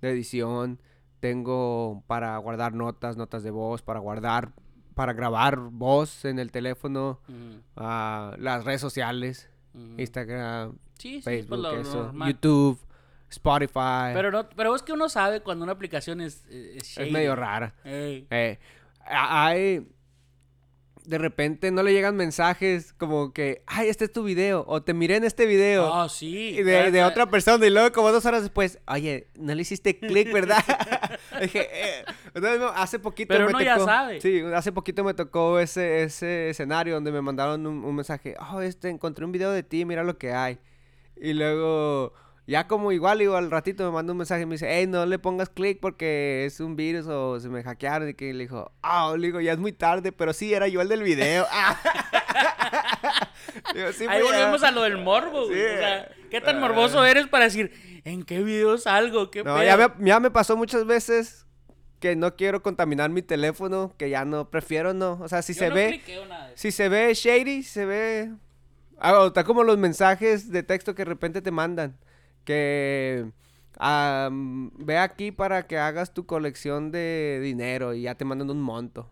[0.00, 0.80] de edición,
[1.20, 4.52] tengo para guardar notas, notas de voz, para guardar,
[4.94, 7.20] para grabar voz en el teléfono,
[7.76, 9.50] ah, las redes sociales.
[9.98, 12.12] Instagram, Sí, sí, pues Facebook, eso.
[12.26, 12.78] YouTube,
[13.34, 14.12] Spotify.
[14.14, 17.10] Pero, no, pero es que uno sabe cuando una aplicación es, es, es shady.
[17.10, 17.74] medio rara.
[17.84, 18.26] Ey.
[18.30, 18.58] Eh,
[19.06, 19.86] hay
[21.04, 24.94] de repente no le llegan mensajes como que, ay, este es tu video, o te
[24.94, 25.92] miré en este video.
[25.92, 26.56] Ah, sí.
[26.58, 29.98] Y de, de otra persona, y luego como dos horas después, oye, no le hiciste
[29.98, 30.64] clic, ¿verdad?
[31.42, 32.04] Dije, eh,
[32.58, 34.20] no, hace poquito Pero me uno ya tocó- sabe.
[34.22, 38.62] Sí, hace poquito me tocó ese, ese escenario donde me mandaron un, un mensaje, oh,
[38.62, 40.58] este, encontré un video de ti, mira lo que hay.
[41.16, 42.14] Y luego,
[42.46, 45.06] ya como igual, igual al ratito me mandó un mensaje y me dice, hey, no
[45.06, 48.08] le pongas clic porque es un virus o se me hackearon.
[48.10, 50.80] Y que le dijo, ah, le digo, ya es muy tarde, pero sí, era yo
[50.80, 51.46] el del video.
[53.74, 54.38] Digo, "Sí, Ahí pues, ya".
[54.38, 55.54] volvemos a lo del morbo, güey.
[55.54, 55.64] Sí.
[55.74, 56.60] O sea, ¿qué tan Ah.
[56.60, 57.72] morboso eres para decir,
[58.04, 59.30] ¿en qué video salgo?
[59.30, 61.46] ¿Qué No, ya me, ya me pasó muchas veces
[62.00, 65.18] que no quiero contaminar mi teléfono, que ya no, prefiero no.
[65.22, 68.32] O sea, si Yo se no ve, nada si se ve shady, se ve...
[68.98, 71.96] Ah, está como los mensajes de texto que de repente te mandan.
[72.44, 73.26] Que
[74.78, 79.10] ve aquí para que hagas tu colección de dinero y ya te mandan un monto.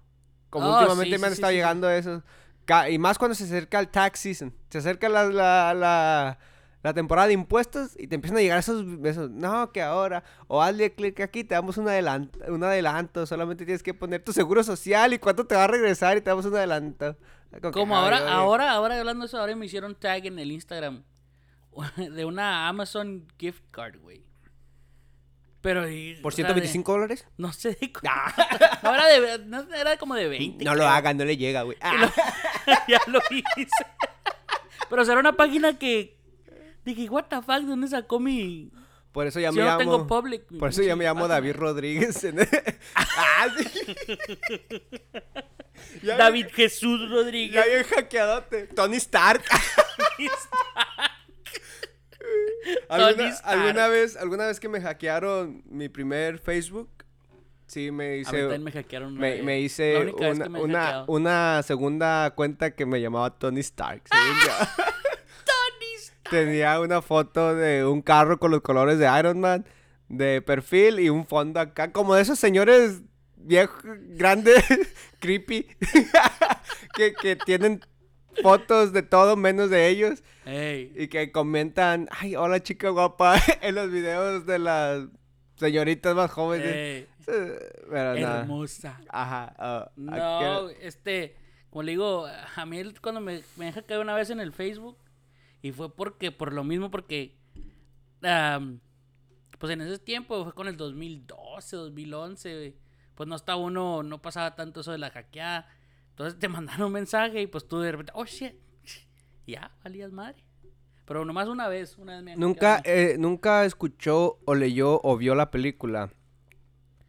[0.50, 2.22] Como Oh, últimamente sí, me han sí, estado sí, llegando esos.
[2.64, 4.54] Ca- Y más cuando se acerca el tax season.
[4.70, 6.38] Se acerca la, la, la,
[6.82, 10.62] la temporada de impuestos y te empiezan a llegar esos, esos no, que ahora, o
[10.62, 14.62] hazle clic aquí, te damos un adelanto, un adelanto, solamente tienes que poner tu seguro
[14.62, 17.16] social y cuánto te va a regresar y te damos un adelanto.
[17.72, 21.02] Como ahora, ahora, ahora hablando de eso, ahora me hicieron tag en el Instagram
[21.96, 24.24] de una Amazon gift card, güey.
[25.60, 27.26] Pero y, ¿Por o sea, de- 125 dólares?
[27.36, 28.00] no sé de cu-
[28.82, 30.64] no, era de no, era como de 20.
[30.64, 31.78] No lo hagan, no le llega, güey.
[31.80, 32.10] Ah.
[32.88, 33.86] ya lo hice.
[34.90, 36.18] Pero será una página que
[36.84, 38.72] dije, what the fuck, ¿de dónde sacó mi
[39.12, 39.78] Por eso ya Si me yo llamo.
[39.78, 41.34] tengo public, por eso ya me llamo página.
[41.36, 42.24] David Rodríguez.
[42.24, 42.40] en-
[42.96, 43.46] ah,
[46.02, 47.54] David Jesús Rodríguez?
[47.54, 48.66] Ya bien hackeadote.
[48.68, 49.42] Tony Stark.
[49.50, 51.12] ¿Alguna, Tony Stark.
[52.88, 56.88] Alguna vez, alguna vez que me hackearon mi primer Facebook,
[57.66, 60.60] sí me A mí hice, también me hackearon una me, me hice una, me
[61.06, 64.02] una, segunda cuenta que me llamaba Tony Stark.
[64.10, 66.30] Tony Stark.
[66.30, 69.64] Tenía una foto de un carro con los colores de Iron Man
[70.12, 73.00] de perfil y un fondo acá, como de esos señores
[73.36, 74.62] viejos, grandes,
[75.20, 75.66] creepy,
[76.94, 77.80] que, que tienen
[78.42, 83.74] fotos de todo menos de ellos Ey, y que comentan, ay, hola chica guapa, en
[83.74, 85.06] los videos de las
[85.56, 86.66] señoritas más jóvenes.
[86.74, 88.40] ey, Pero nada.
[88.40, 89.00] hermosa.
[89.08, 89.54] Ajá.
[89.58, 90.12] ah, No,
[90.70, 91.36] aquel- este,
[91.70, 94.98] como le digo, a mí cuando me, me dejé caer una vez en el Facebook,
[95.62, 97.36] y fue porque, por lo mismo, porque,
[99.58, 102.76] pues en ese tiempo, fue con el 2012, 2011, güey,
[103.14, 105.68] pues no estaba uno, no pasaba tanto eso de la hackeada,
[106.22, 108.54] entonces te mandaron un mensaje y pues tú de repente, oh shit,
[109.46, 110.44] ya, valías madre.
[111.04, 115.34] Pero nomás una vez, una vez me Nunca, eh, nunca escuchó o leyó o vio
[115.34, 116.12] la película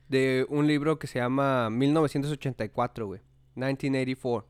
[0.09, 3.21] de un libro que se llama 1984, güey.
[3.55, 4.47] 1984.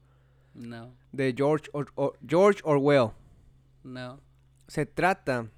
[0.56, 3.10] No, De George, Or- Or- George Orwell.
[3.84, 4.20] no.
[4.68, 5.50] Se trata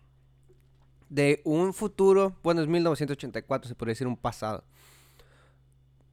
[1.10, 4.63] de un futuro, bueno, es 1984, se podría decir un pasado.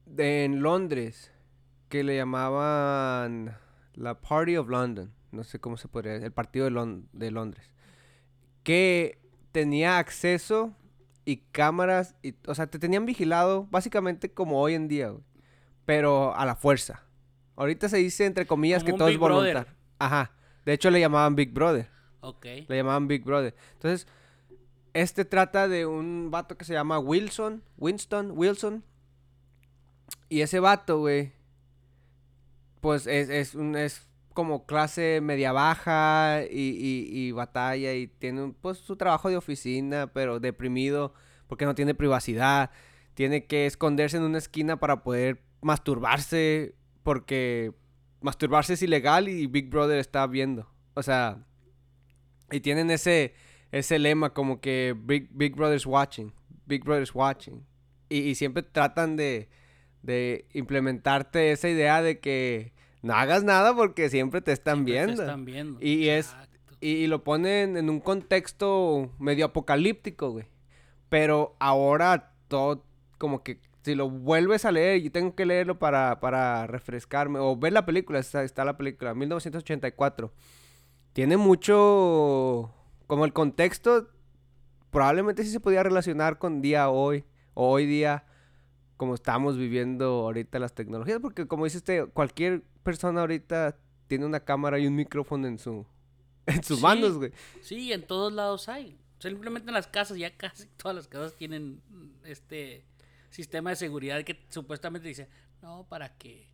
[0.05, 1.31] De, en Londres,
[1.93, 3.55] que le llamaban
[3.93, 5.13] la Party of London.
[5.31, 7.71] No sé cómo se podría el partido de, Lon- de Londres.
[8.63, 9.19] Que
[9.51, 10.73] tenía acceso
[11.23, 15.23] y cámaras, y, o sea, te tenían vigilado básicamente como hoy en día, güey,
[15.85, 17.03] pero a la fuerza.
[17.55, 19.53] Ahorita se dice entre comillas Como que todo Big es Brother.
[19.53, 19.79] voluntario.
[19.99, 20.31] Ajá.
[20.65, 21.89] De hecho le llamaban Big Brother.
[22.21, 22.43] Ok.
[22.67, 23.53] Le llamaban Big Brother.
[23.73, 24.07] Entonces,
[24.95, 28.83] este trata de un vato que se llama Wilson, Winston, Wilson.
[30.29, 31.33] Y ese vato, güey,
[32.83, 38.53] pues es, es, un, es como clase media baja y, y, batalla y tiene un-
[38.53, 41.13] pues su trabajo de oficina, pero deprimido
[41.47, 42.71] porque no tiene privacidad.
[43.13, 47.71] Tiene que esconderse en una esquina para poder masturbarse porque
[48.19, 50.67] masturbarse es ilegal y Big Brother está viendo.
[50.93, 51.45] O sea,
[52.51, 53.33] y tienen ese,
[53.71, 56.33] ese lema como que Big, Big Brother's watching,
[56.65, 57.65] Big Brother's watching.
[58.09, 59.47] Y, y siempre tratan de,
[60.03, 65.05] de implementarte esa idea de que no hagas nada porque siempre te están Siempre te
[65.05, 65.21] viendo.
[65.23, 65.79] están viendo.
[65.81, 66.49] Y es- Exacto.
[66.81, 70.45] Y, y lo ponen en un contexto medio apocalíptico, güey.
[71.09, 72.85] Pero ahora todo,
[73.17, 77.39] como que si lo vuelves a leer, yo tengo que leerlo para, para refrescarme.
[77.39, 80.31] O ver la película, está, está la película, 1984.
[81.13, 82.73] Tiene mucho,
[83.07, 84.09] como el contexto,
[84.89, 88.25] probablemente sí se podía relacionar con día hoy, o hoy día,
[88.97, 91.19] como estamos viviendo ahorita las tecnologías.
[91.21, 93.77] Porque como dice usted, cualquier persona ahorita
[94.07, 95.85] tiene una cámara y un micrófono en su
[96.45, 96.83] en sus Sí.
[96.83, 97.31] manos, güey.
[97.61, 98.97] Sí, en todos lados hay.
[99.19, 102.83] Simplemente en las casas, ya casi todas las casas tienen mm, este
[103.29, 105.27] sistema de seguridad que supuestamente dice,
[105.61, 106.47] no, para que,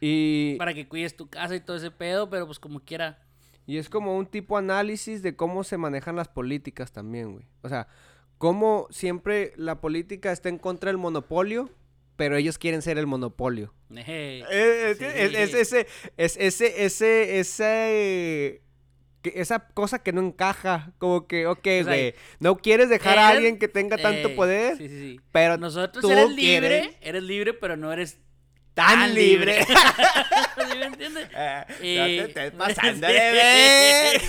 [0.00, 3.22] Y, para que cuides tu casa y todo ese pedo, pero pues como quiera.
[3.66, 7.46] y es como un tipo análisis de cómo se manejan las políticas también, güey.
[7.62, 7.88] O sea,
[8.38, 11.70] cómo siempre la política está en contra del monopolio,
[12.16, 13.72] pero ellos quieren ser el monopolio.
[13.94, 14.40] Ejé.
[14.50, 15.04] Eh, Es, Sí.
[15.04, 18.62] es- es ese, es ese, ese, ese,
[19.22, 23.18] que- esa cosa que no encaja, como que, ok, O sea, güey, no quieres dejar
[23.18, 25.20] a alguien que tenga tanto Ey, poder, Sí, sí, sí.
[25.32, 28.18] pero Nosotros tú eres libre, quieres eres libre, pero no eres
[28.76, 29.58] tan tan libre.
[29.60, 29.66] libre.
[30.70, 31.28] ¿Sí me entiendes?
[31.80, 34.22] Eh, no te estés pasando de ver.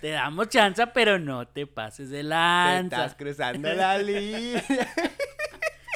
[0.00, 2.96] Te damos chance, pero no te pases de Te lanza.
[2.96, 4.62] estás cruzando la línea.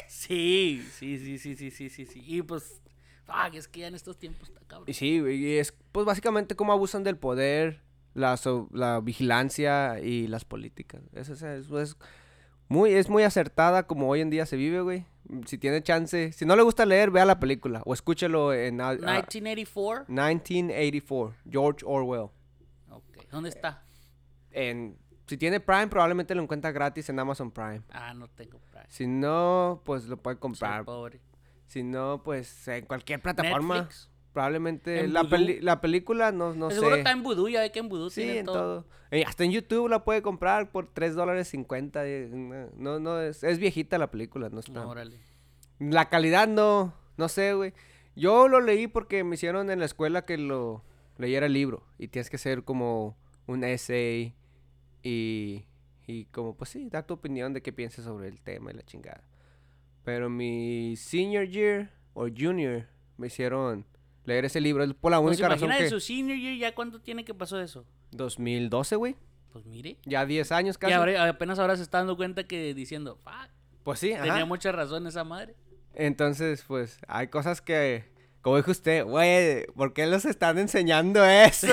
[0.07, 2.23] Sí, sí, sí, sí, sí, sí, sí, sí.
[2.25, 2.81] Y pues,
[3.25, 4.89] fuck, es que ya en estos tiempos está cabrón.
[4.89, 7.81] Y sí, güey, y es pues básicamente cómo abusan del poder,
[8.13, 11.01] la, so- la vigilancia y las políticas.
[11.13, 11.95] Eso, es- eso es
[12.71, 15.05] muy, es muy acertada como hoy en día se vive, güey.
[15.45, 18.93] Si tiene chance, si no le gusta leer, vea la película o escúchelo en ah,
[18.93, 20.05] 1984.
[20.07, 22.29] 1984, George Orwell.
[22.89, 23.83] Ok, ¿dónde está?
[24.51, 27.81] En, si tiene Prime, probablemente lo encuentra gratis en Amazon Prime.
[27.91, 28.85] Ah, no tengo Prime.
[28.87, 30.85] Si no, pues lo puede Soy comprar.
[30.85, 31.19] pobre.
[31.67, 33.75] Si no, pues en cualquier plataforma.
[33.79, 34.10] Netflix.
[34.33, 36.75] Probablemente ¿En la, peli- la película, no, no sé.
[36.77, 38.55] Seguro está en Voodoo, ya ve que en Voodoo Sí, en todo.
[38.55, 38.85] todo.
[39.11, 42.07] Eh, hasta en YouTube la puede comprar por 3 dólares 50.
[42.07, 44.71] eh, No, no, no es, es viejita la película, no está.
[44.83, 45.17] No, órale.
[45.79, 47.73] La calidad no, no sé, güey.
[48.15, 50.83] Yo lo leí porque me hicieron en la escuela que lo
[51.17, 51.83] leyera el libro.
[51.97, 53.17] Y tienes que hacer como
[53.47, 54.33] un essay
[55.03, 55.65] y,
[56.07, 58.83] y como, pues sí, dar tu opinión de qué piensas sobre el tema y la
[58.83, 59.23] chingada.
[60.03, 62.85] Pero mi senior year o junior
[63.17, 63.85] me hicieron
[64.25, 64.83] leer ese libro.
[64.83, 65.89] Es por la Pues única razón imagina que...
[65.89, 67.85] su senior year, ¿ya cuánto tiene que pasó eso?
[68.11, 69.15] 2012, güey.
[69.51, 69.97] Pues mire.
[70.05, 70.91] Ya 10 años casi.
[70.91, 73.49] Y ahora- apenas ahora se está dando cuenta que diciendo, fuck,
[73.83, 74.23] Pues sí, ajá.
[74.23, 75.55] tenía mucha razón esa madre.
[75.93, 78.05] Entonces, pues, hay cosas que,
[78.41, 81.67] como dijo usted, güey, ¿por qué los están enseñando eso?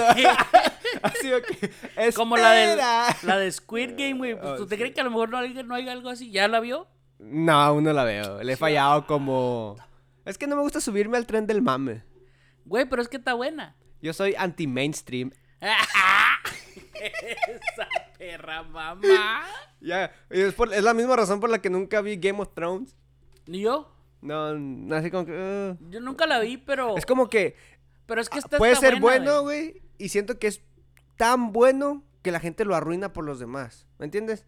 [1.02, 3.16] Así de que, Como la de, "Espera".
[3.22, 4.34] la de Squid Game, güey.
[4.34, 4.80] Pues, Oh, ¿Tú te sí.
[4.80, 6.30] crees que a lo mejor no hay, no hay algo así?
[6.32, 6.88] ¿Ya la vio?
[7.20, 8.42] No, aún no la veo.
[8.42, 9.76] Le he fallado como...
[10.24, 12.02] Es que no me gusta subirme al tren del mame.
[12.68, 13.74] Güey, pero es que está buena.
[14.02, 15.32] Yo soy anti-mainstream.
[16.94, 19.44] Esa perra mamá.
[19.80, 22.96] Ya, es, por- es la misma razón por la que nunca vi Game of Thrones.
[23.46, 23.92] Ni yo.
[24.20, 25.32] No, no, así como que...
[25.32, 25.90] uh.
[25.90, 26.96] Yo nunca la vi, pero.
[26.96, 27.56] Es como que
[28.06, 30.60] Pero es que esta puede está ser buena, bueno, güey, y siento que es
[31.16, 33.86] tan bueno que la gente lo arruina por los demás.
[33.98, 34.44] ¿Me entiendes?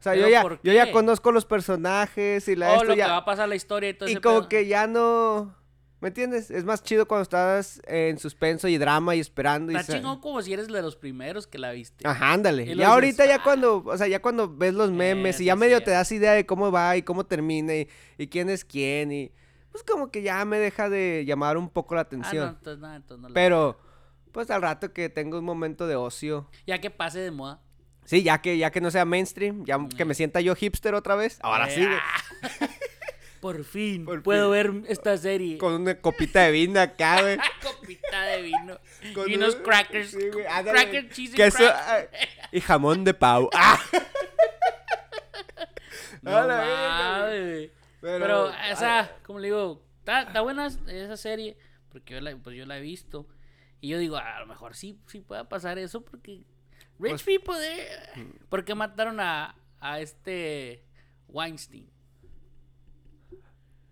[0.00, 0.92] O sea, yo ¿Pero ya, por yo ya qué?
[0.92, 3.94] conozco los personajes y la Oh, esto lo que va a pasar la historia y
[3.94, 4.48] todo Y ese como pedo.
[4.48, 5.56] que ya no.
[6.00, 6.50] ¿Me entiendes?
[6.52, 9.72] Es más chido cuando estás en suspenso y drama y esperando.
[9.72, 12.06] y Está sa- chingón como si eres de los primeros que la viste.
[12.06, 12.64] Ajá, ándale.
[12.66, 15.46] Y Y luego ahorita dices, ya cuando, o sea, ya cuando ves los memes y
[15.46, 18.64] ya medio te das idea de cómo va y cómo termina y, y quién es
[18.64, 19.32] quién y
[19.72, 22.48] pues como que ya me deja de llamar un poco la Ah, no, atención.
[22.48, 23.78] entonces, no, entonces no la- Pero,
[24.32, 26.48] pues al rato que tengo un momento de ocio.
[26.66, 27.60] Ya que pase de moda.
[28.04, 31.16] Sí, ya que, ya que no sea mainstream, ya que me sienta yo hipster otra
[31.16, 31.38] vez.
[31.42, 32.68] Ahora Eh, sí, ah.
[33.40, 34.82] Por fin Por puedo fin.
[34.82, 35.58] ver esta serie.
[35.58, 37.38] Con una copita de vino acá, güey.
[37.62, 38.78] Copita de vino.
[39.14, 40.10] Con y unos un- crackers.
[40.10, 40.70] sí, güey, ándale.
[40.80, 41.76] cracker, cheese Queso, crack.
[41.76, 43.48] ah, y jamón de pavo.
[43.54, 43.80] ¡Ah!
[46.22, 46.32] No.
[48.00, 48.76] Pero, Pero, o ay.
[48.76, 51.56] sea, como le digo, está, buena esa serie.
[51.90, 53.26] Porque yo la, pues yo la he visto.
[53.80, 56.04] Y yo digo, a lo mejor sí, sí pueda pasar eso.
[56.04, 56.44] Porque rich
[56.98, 57.88] Pues- people, eh.
[58.48, 60.84] ¿Por qué mataron a, a este
[61.28, 61.88] Weinstein?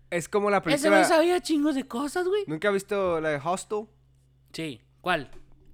[0.09, 0.89] Es como la Ese película.
[0.97, 2.43] güey sabía chingos de cosas, güey.
[2.47, 3.85] ¿Nunca has visto la de Hostel?
[4.53, 5.29] Sí, ¿cuál?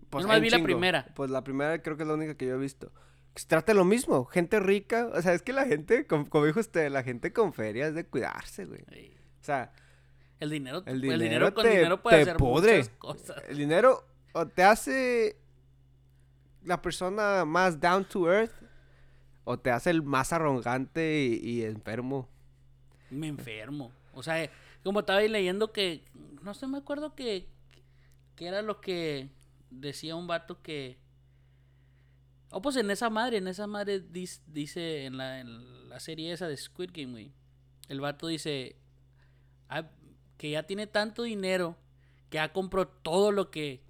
[0.09, 0.65] Pues hay vi un la chingo.
[0.65, 1.05] primera.
[1.15, 2.91] Pues la primera creo que es la única que yo he visto.
[3.35, 5.09] Se trata de lo mismo, gente rica.
[5.13, 7.95] O sea, es que la gente, como, como dijo usted, la gente con feria es
[7.95, 8.83] de cuidarse, güey.
[8.91, 9.11] Sí.
[9.41, 9.71] O sea,
[10.39, 12.77] El dinero, El el dinero dinero, con te- dinero puede te hacer pudre.
[12.77, 13.43] muchas cosas.
[13.49, 15.37] El dinero o te hace
[16.63, 18.51] la persona más down to earth
[19.45, 22.29] o te hace el más arrogante y, y enfermo.
[23.09, 23.91] Me enfermo.
[24.13, 24.49] O sea,
[24.83, 26.05] como estaba ahí leyendo que.
[26.41, 27.49] No sé, me acuerdo que.
[28.35, 29.29] Que era lo que
[29.69, 30.97] decía un vato que.
[32.51, 36.31] Oh, pues en esa madre, en esa madre dis- dice en la, en la serie
[36.31, 37.31] esa de Squid Game, güey.
[37.89, 38.75] El vato dice
[39.69, 39.89] ah,
[40.37, 41.75] que ya tiene tanto dinero
[42.29, 43.83] que ya compró todo lo que.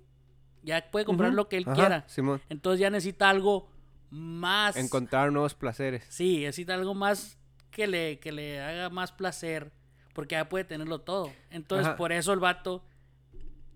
[0.64, 2.08] Ya puede comprar lo que él Ajá, quiera.
[2.08, 2.42] Simón.
[2.48, 3.70] Entonces ya necesita algo
[4.10, 4.78] más.
[4.78, 6.06] Encontrar nuevos placeres.
[6.08, 7.38] Sí, necesita algo más
[7.70, 9.74] que le, que le haga más placer,
[10.14, 11.32] porque ya puede tenerlo todo.
[11.50, 11.96] Entonces, Ajá.
[11.98, 12.84] por eso el vato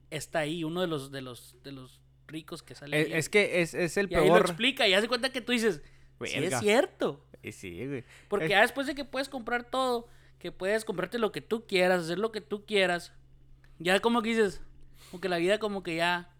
[0.09, 2.99] está ahí, uno de los de los de los ricos que sale.
[3.01, 3.13] Es, ahí.
[3.13, 4.45] es que es, es el y ahí lo peor.
[4.47, 5.81] explica y hace cuenta que tú dices,
[6.23, 8.03] sí es cierto, sí, güey.
[8.27, 10.07] porque Es- ya después de que puedes comprar todo,
[10.39, 13.13] que puedes comprarte lo que tú quieras, hacer lo que tú quieras,
[13.79, 14.61] ya como que dices,
[15.11, 16.33] como que la vida como que ya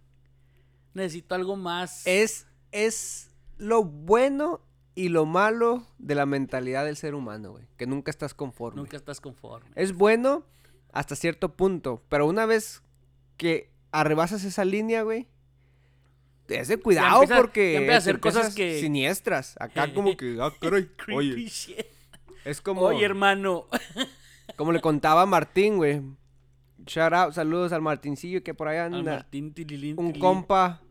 [0.94, 2.06] necesito algo más.
[2.08, 4.62] es, es lo bueno
[4.98, 7.68] y lo malo de la mentalidad del ser humano, güey.
[7.78, 8.82] Que nunca estás conforme.
[8.82, 9.70] Nunca estás conforme.
[9.76, 10.44] Es bueno
[10.92, 12.82] hasta cierto punto, pero una vez
[13.38, 15.28] que arrebasas esa línea, güey,
[16.48, 19.56] es de cuidado empieza- porque empieza a hacer cosas que- siniestras.
[19.60, 21.48] Acá como que, ah, caray, oye,
[22.46, 23.66] es como, Oye, hermano.
[24.56, 26.02] como le contaba a Martín, güey.
[26.86, 29.12] Shout out, saludos al Martincillo que por ahí Al anda.
[29.18, 30.82] Martín Tililín, Un compa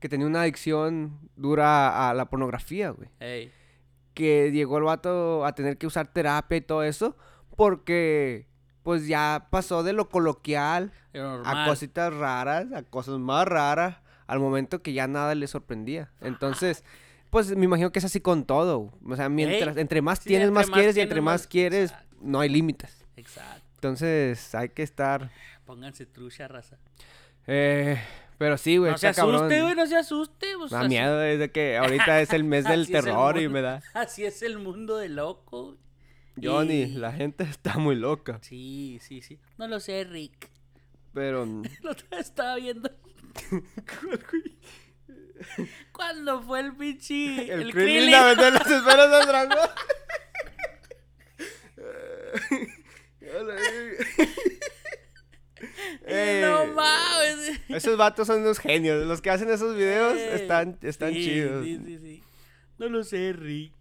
[0.00, 3.08] que tenía una adicción dura a la pornografía, güey.
[3.20, 3.52] Ey,
[4.14, 7.16] que llegó el vato a tener que usar terapia y todo eso
[7.56, 8.46] porque
[8.82, 14.82] pues ya pasó de lo coloquial a cositas raras, a cosas más raras, al momento
[14.82, 16.10] que ya nada le sorprendía.
[16.20, 16.82] Entonces,
[17.30, 18.92] pues me imagino que es así con todo.
[19.06, 21.40] O sea, mientras, Ey, entre más sí, tienes, entre más más quieres y entre más
[21.42, 22.16] más- quieres, exacto.
[22.22, 23.04] no hay límites.
[23.16, 23.62] Exacto.
[23.76, 25.30] Entonces, hay que estar...
[25.66, 26.78] Pónganse trucha, raza.
[27.46, 27.98] eh,
[28.40, 30.46] pero sí, güey, no se asuste, güey, no se asuste.
[30.56, 33.60] pues, da así- miedo desde que ahorita es el mes del es terror y me
[33.60, 33.82] da...
[33.92, 35.76] Así es el mundo de loco.
[36.42, 38.38] Johnny, Y- la gente está muy loca.
[38.40, 39.38] Sí, sí, sí.
[39.58, 40.48] No lo sé, Rick.
[41.12, 41.44] Pero...
[41.82, 42.90] Lo estaba viendo.
[45.92, 47.52] ¿Cuándo fue el pinche?
[47.52, 48.14] El, El, Krillin.
[48.14, 49.68] a vender las esferas del dragón.
[56.06, 57.60] Eh, No mames.
[57.68, 59.06] Esos vatos son unos genios.
[59.06, 61.64] Los que hacen esos videos Eh, están, están sí, chidos.
[61.64, 62.22] Sí, sí, sí.
[62.78, 63.74] No lo sé, Rick.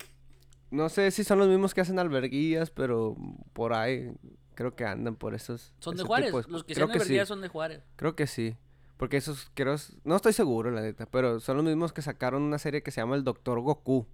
[0.72, 3.16] No sé si son los mismos que hacen alberguillas, pero
[3.54, 4.12] por ahí
[4.56, 5.74] creo que andan por esos.
[5.80, 6.34] Son de Juárez.
[6.34, 7.26] de- Los que creo sean que de sí.
[7.26, 7.82] Son de Juárez.
[7.96, 8.56] Creo que sí.
[8.98, 12.60] Porque esos creo, no estoy seguro, la neta, pero son los mismos que sacaron una
[12.60, 14.06] serie que se llama El Doctor Goku.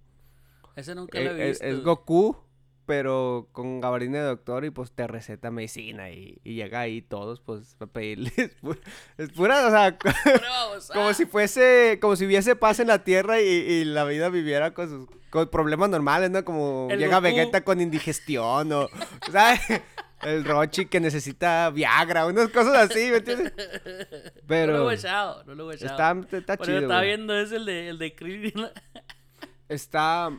[0.76, 1.64] Ese nunca Eh, lo he eh, visto.
[1.64, 2.36] es Goku,
[2.86, 7.40] pero con gabardina de doctor y pues te receta medicina y, y llega ahí todos
[7.40, 8.32] pues a pedirles.
[8.62, 8.78] pu-
[9.18, 9.98] Es pura, o sea,
[10.94, 14.72] como si fuese, como si hubiese paz en la tierra y, y la vida viviera
[14.72, 16.44] con sus con problemas normales, ¿no?
[16.44, 17.24] Como El llega Goku.
[17.24, 18.88] Vegeta con indigestión o,
[19.30, 19.60] ¿sabes?
[20.22, 23.52] El Rochi que necesita Viagra, unas cosas así, ¿me entiendes?
[24.36, 25.90] No Pero lo he echado, no lo he echado.
[26.22, 27.08] está, está Pero chido, estaba güey.
[27.08, 28.14] viendo es el de, el de.
[29.68, 30.30] Está,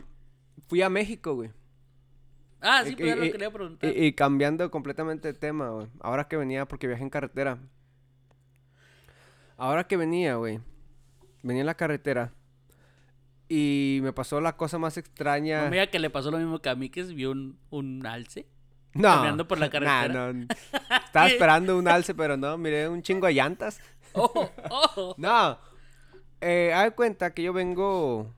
[0.66, 1.50] fui a México, güey.
[2.60, 3.96] Ah, sí, Y- pues ya y- lo quería preguntar.
[3.96, 5.86] Y, cambiando completamente de tema, güey.
[6.00, 7.58] Ahora que venía, porque viajé en carretera.
[9.56, 10.60] Ahora que venía, güey.
[11.42, 12.32] Venía en la carretera.
[13.48, 15.64] Y me pasó la cosa más extraña.
[15.64, 18.46] No diga que le pasó lo mismo que a mí, que vio un, un alce.
[18.94, 19.08] No.
[19.08, 20.32] caminando por la nah, carretera.
[20.32, 20.46] no.
[21.04, 22.58] Estaba esperando un alce, pero no.
[22.58, 23.80] Miré un chingo de llantas.
[24.12, 24.50] ¡Oh!
[24.70, 25.14] ¡Oh!
[25.16, 25.58] No.
[26.40, 28.34] Eh, haz cuenta que yo vengo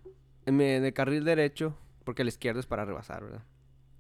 [0.47, 1.77] en el carril derecho.
[2.05, 3.43] Porque el izquierdo es para rebasar, ¿verdad?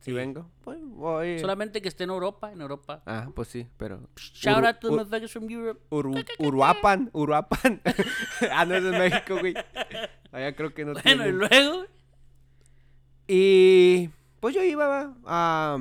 [0.00, 0.12] Si Sí.
[0.12, 1.38] vengo, pues voy.
[1.40, 3.02] Solamente que esté en Europa, en Europa.
[3.06, 4.08] Ah, pues sí, pero.
[4.16, 5.80] Shout out to the motherfuckers from Europe.
[5.90, 7.82] Uru- Uruapan, Uruapan.
[8.50, 9.54] ah, no, es de México, güey.
[10.32, 11.38] Allá creo que no Bueno, y tienen.
[11.38, 11.84] luego,
[13.26, 14.08] Y
[14.40, 15.78] pues yo iba a,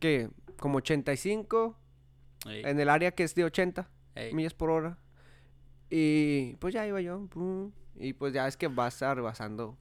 [0.00, 0.30] ¿qué?
[0.58, 1.76] Como 85
[2.46, 4.32] Ey, en el área que es de 80 ey.
[4.34, 4.98] millas por hora.
[5.90, 7.28] Y pues ya iba yo.
[7.96, 9.76] y pues ya es que vas a rebasando.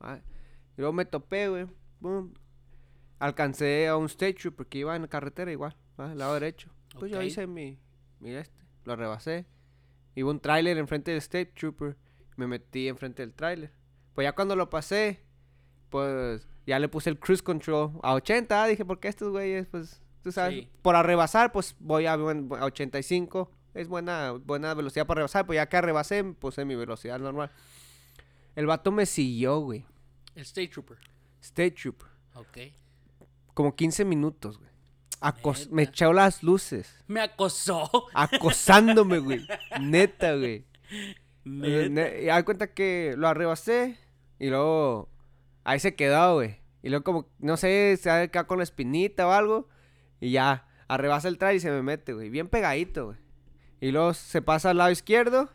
[0.00, 0.18] ah,
[0.76, 1.66] Y luego me topé, güey.
[2.00, 2.34] pum,
[3.18, 6.70] Alcancé a un trooper porque iba en la carretera igual, al lado derecho.
[6.98, 7.78] Pues yo hice mi,
[8.20, 9.46] mi este, lo rebasé.
[10.14, 11.96] Iba un tráiler enfrente del state trooper.
[12.36, 13.72] Me metí enfrente del tráiler.
[14.14, 15.20] Pues ya cuando lo pasé,
[15.90, 18.62] pues ya le puse el cruise control a 80.
[18.62, 20.68] ah, Dije, porque estos güeyes, pues, tú sabes, Sí.
[20.82, 23.50] por arrebasar, pues voy a, a 85.
[23.74, 25.46] Es buena, buena velocidad para rebasar.
[25.46, 27.50] Pues ya que rebasé, puse mi velocidad normal.
[28.54, 29.84] El vato me siguió, güey.
[30.36, 30.98] El State Trooper.
[31.40, 32.08] State Trooper.
[32.34, 32.58] Ok.
[33.54, 34.70] Como 15 minutos, güey.
[35.20, 37.02] acos- me echó las luces.
[37.06, 37.90] Me acosó.
[38.14, 39.46] Acosándome, güey.
[39.80, 40.66] Neta, güey.
[40.90, 41.88] Eh, Neta.
[41.88, 43.98] ne- Y haz cuenta que lo arrebasé
[44.38, 45.08] y luego
[45.64, 46.56] ahí se quedó, güey.
[46.82, 49.68] Y luego como, no sé, se ha quedado con la espinita o algo.
[50.20, 52.28] Y ya, arrebasa el traje y se me mete, güey.
[52.28, 53.18] Bien pegadito, güey.
[53.80, 55.48] Y luego se pasa al lado izquierdo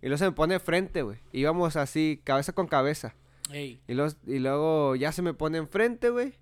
[0.00, 1.18] y luego se me pone enfrente, güey.
[1.32, 3.14] Íbamos así, cabeza con cabeza.
[3.50, 6.34] Ey, Y, los, y luego ya se me pone enfrente, güey.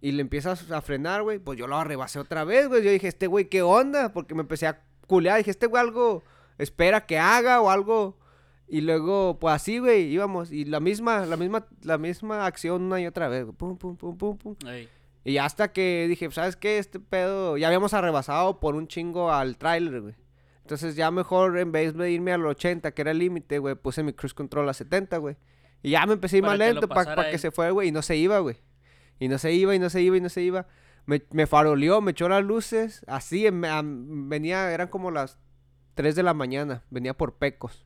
[0.00, 1.38] Y le empieza a, frenar, güey.
[1.38, 2.84] Pues yo lo arrebasé otra vez, güey.
[2.84, 4.12] Yo dije, este güey, ¿qué onda?
[4.12, 5.38] Porque me empecé a culear.
[5.38, 6.22] Dije, este güey algo
[6.56, 8.16] espera que haga o algo.
[8.68, 10.52] Y luego, pues así, güey, íbamos.
[10.52, 13.44] Y la misma, la misma, la misma acción una y otra vez.
[13.44, 13.56] güey.
[13.56, 14.56] Pum, pum, pum, pum, pum.
[14.66, 14.88] ey.
[15.24, 16.78] Y hasta que dije, ¿sabes qué?
[16.78, 17.58] Este pedo...
[17.58, 20.14] Ya habíamos arrebasado por un chingo al tráiler, güey.
[20.62, 24.02] Entonces ya mejor en vez de irme al 80, que era el límite, güey, puse
[24.02, 25.36] mi cruise control a 70, güey.
[25.82, 27.88] Y ya me empecé a ir más lento para pasara que se fue, güey.
[27.88, 28.56] Y no se iba, güey.
[29.18, 30.66] Y no se iba, y no se iba, y no se iba.
[31.06, 33.02] Me, me faroleó, me echó las luces.
[33.06, 35.38] Así, en- venía, eran como las
[35.94, 36.84] 3 de la mañana.
[36.90, 37.84] Venía por pecos.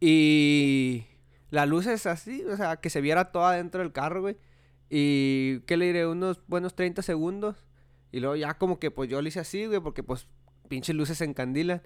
[0.00, 1.06] Y
[1.50, 4.36] las luces así, o sea, que se viera todo adentro del carro, güey.
[4.90, 6.06] Y, ¿qué le diré?
[6.06, 7.56] Unos buenos 30 segundos.
[8.12, 10.26] Y luego ya como que pues yo le hice así, güey, porque pues
[10.68, 11.82] pinches luces se encandilan.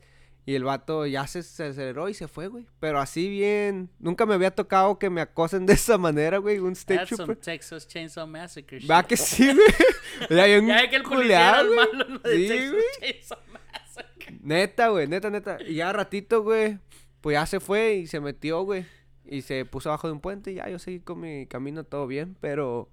[0.46, 2.66] Y el vato ya se, se aceleró y se fue, güey.
[2.80, 3.90] Pero así bien.
[3.98, 6.58] Nunca me había tocado que me acosen de esa manera, güey.
[6.58, 7.36] Un state That's some trooper.
[7.36, 9.66] Texas Chainsaw Massacre Va que sí, güey.
[10.30, 12.84] Ya, Ya ve que el policía era culeado, el malo de Sí, Texas güey.
[13.00, 14.38] Chainsaw Massacre.
[14.42, 15.58] Neta, güey, neta, neta.
[15.66, 16.78] Y ya ratito, güey,
[17.20, 18.86] pues ya se fue y se metió, güey.
[19.24, 22.06] Y se puso abajo de un puente y ya yo seguí con mi camino todo
[22.06, 22.88] bien, pero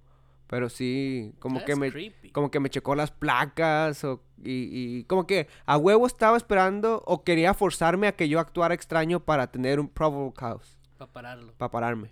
[0.48, 2.30] pero sí, como que me creepy.
[2.32, 4.70] como que me checó las placas o, y,
[5.00, 9.20] y como que a huevo estaba esperando o quería forzarme a que yo actuara extraño
[9.20, 11.54] para tener un probable cause, Para pararlo.
[11.58, 12.12] para pararme.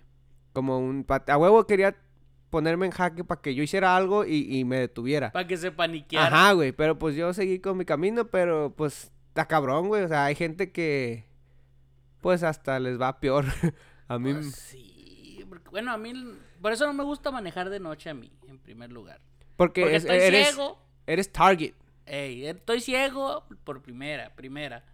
[0.52, 1.96] Como un pa- a huevo quería
[2.50, 5.32] ponerme en jaque para que yo hiciera algo y, y me detuviera.
[5.32, 6.26] Para que se paniqueara.
[6.26, 10.04] Ajá, güey, pero pues yo seguí con mi camino, pero pues está cabrón, güey.
[10.04, 11.24] O sea, hay gente que
[12.20, 13.44] pues hasta les va peor.
[14.08, 15.44] a mí Pues sí.
[15.48, 16.12] porque, bueno, a mí.
[16.60, 19.20] Por eso no me gusta manejar de noche a mí, en primer lugar.
[19.56, 20.78] porque, Porque es- estoy eres ciego.
[21.06, 21.74] eres target.
[22.06, 24.84] Ey, estoy ciego por primera, primera.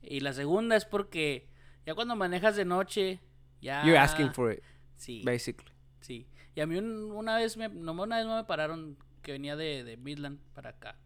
[0.00, 1.48] Y la segunda es porque
[1.86, 3.20] ya cuando manejas de noche,
[3.60, 3.82] ya...
[3.84, 4.60] You're asking for it,
[4.96, 5.70] Sí, basically.
[6.00, 6.26] sí.
[6.54, 9.56] Y a mí un- una vez me, nomás una vez no me pararon que venía
[9.56, 10.96] de, de Midland para acá.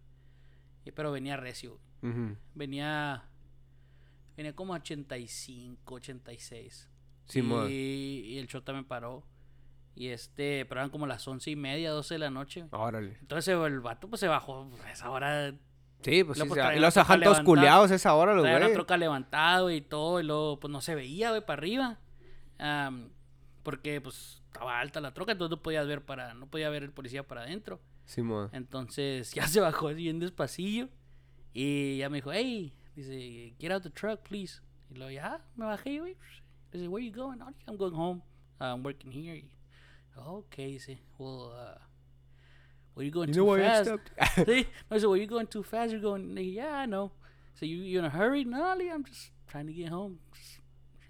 [0.85, 1.79] Y, pero venía recio.
[2.55, 3.25] Venía...
[4.37, 6.89] Venía como a 85, 86.
[7.25, 7.69] Simón.
[7.71, 7.73] y,
[8.21, 9.25] y el chota me paró.
[9.97, 12.67] Y este, pero eran como las once y media, 12 de la noche.
[12.71, 13.17] Órale.
[13.21, 15.53] Entonces el vato pues se bajó a esa hora
[16.03, 16.61] Sí, pues Luego, sí.
[16.61, 18.75] pues, se- y los ajan todos culeados a esa hora, los Traía la güey.
[18.75, 21.99] troca levantado y todo, y luego pues no se veía, güey, para arriba.
[22.59, 23.09] Am,
[23.63, 26.93] porque pues estaba alta la troca, entonces no podías ver para, no podía ver el
[26.93, 27.81] policía para adentro.
[28.05, 28.51] Simón.
[28.53, 30.89] Entonces ya se bajó bien despacillo
[31.55, 34.61] y ya me dijo, hey, dice, get out the truck, please.
[34.91, 36.17] Y luego ya me bajé, güey.
[36.71, 37.41] Dice, where you going?
[37.41, 38.23] "Oh, I'm going home.
[38.61, 39.43] I'm working here.
[40.17, 41.79] Okay, dice, well, uh,
[42.95, 43.85] where you going You too know why I fast?
[43.85, 44.11] stopped?
[44.47, 45.93] Sí, no, dice, well, you're going too fast.
[45.93, 47.13] You're going, yeah, I know.
[47.55, 48.45] So you, you in a hurry?
[48.45, 50.19] No, Lee, I'm just trying to get home.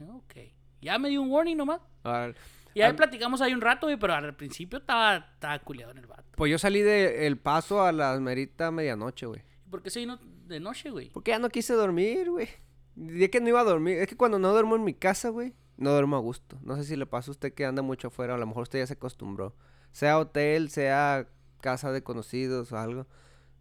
[0.01, 0.53] Okay.
[0.81, 1.81] Ya me dio un warning nomás.
[2.05, 2.35] Órale.
[2.75, 5.99] Y ahí Am- platicamos ahí un rato, güey, pero al principio estaba, estaba culiado en
[5.99, 6.25] el vato.
[6.37, 9.43] Pues yo salí de El Paso a la merita medianoche, güey.
[9.71, 11.09] ¿Por qué se vino de noche, güey?
[11.11, 12.49] Porque ya no quise dormir, güey.
[12.95, 13.99] Dije que no iba a dormir.
[13.99, 16.59] Es que cuando no duermo en mi casa, güey, no duermo a gusto.
[16.63, 18.35] No sé si le pasa a usted que anda mucho afuera.
[18.35, 19.55] A lo mejor usted ya se acostumbró.
[19.93, 21.29] Sea hotel, sea
[21.61, 23.07] casa de conocidos o algo.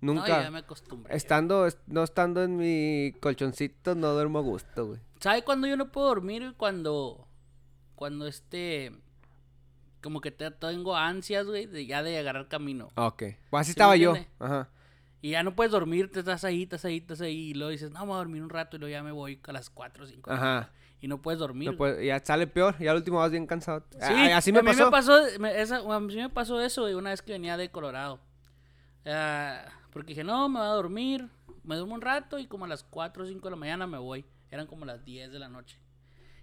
[0.02, 0.44] No, Nunca.
[0.44, 1.16] ya me acostumbré.
[1.16, 5.00] Estando, es- no estando en mi colchoncito, no duermo a gusto, güey.
[5.20, 6.54] ¿Sabe cuándo yo no puedo dormir?
[6.58, 7.28] Cuando,
[7.96, 8.92] cuando este,
[10.02, 12.90] como que te, tengo ansias, güey, de ya de agarrar camino.
[12.96, 13.24] Ok.
[13.50, 14.14] Pues así ¿Sí estaba yo.
[14.40, 14.70] Ajá.
[15.22, 17.36] Y ya no puedes dormir, te estás ahí, estás ahí, estás ahí.
[17.50, 19.52] Y luego dices, no, voy a dormir un rato y luego ya me voy a
[19.54, 20.32] las 4 o 5.
[20.32, 20.72] Ajá.
[21.06, 21.70] Y no puedes dormir.
[21.70, 21.94] No güey.
[21.94, 22.76] puede- ya sale peor.
[22.80, 23.86] Ya al último vas bien cansado.
[23.92, 24.86] Sí, Ah, así a me mí pasó.
[24.86, 28.20] me pasó, me, esa- a mí me pasó eso una vez que venía de Colorado.
[29.06, 31.30] Ah, porque dije, no, me voy a dormir,
[31.64, 34.00] me duermo un rato y como a las 4 o 5 de la mañana me
[34.00, 34.26] voy.
[34.50, 35.78] Eran como las 10 de la noche.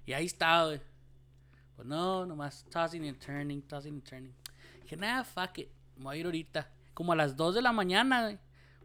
[0.07, 0.81] Y ahí estaba, güey.
[1.75, 4.35] Pues no, nomás tossing and turning, tossing and turning.
[4.85, 6.71] Dije, nada, fuck it, me voy a ir ahorita.
[6.95, 8.39] Como a las 2 de la mañana, güey.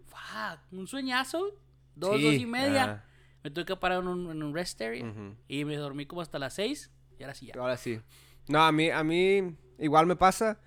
[0.06, 1.54] Fuck, un sueñazo.
[1.96, 2.84] Dos, Sí, dos y media.
[2.84, 3.04] ajá.
[3.48, 5.06] Me tuve que parar en un, en un rest area.
[5.48, 6.92] Y me dormí como hasta las 6.
[7.18, 7.54] Y ahora sí ya.
[7.58, 8.02] Ahora sí.
[8.50, 10.60] No, a mí, a mí igual me pasa.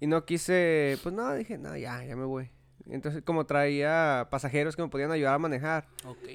[0.00, 2.48] Y no quise, pues no, dije, no, ya, ya me voy.
[2.86, 5.88] Entonces, como traía pasajeros que me podían ayudar a manejar,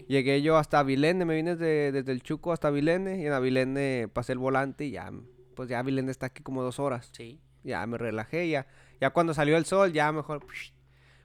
[0.08, 4.08] llegué yo hasta Avilene, me vine desde, desde el Chuco hasta Avilene, y en Avilene
[4.08, 5.12] pasé el volante y ya,
[5.56, 7.10] pues ya Avilene está aquí como dos horas.
[7.12, 7.42] Sí.
[7.64, 8.68] Ya me relajé, ya,
[9.02, 10.46] ya cuando salió el sol, ya mejor,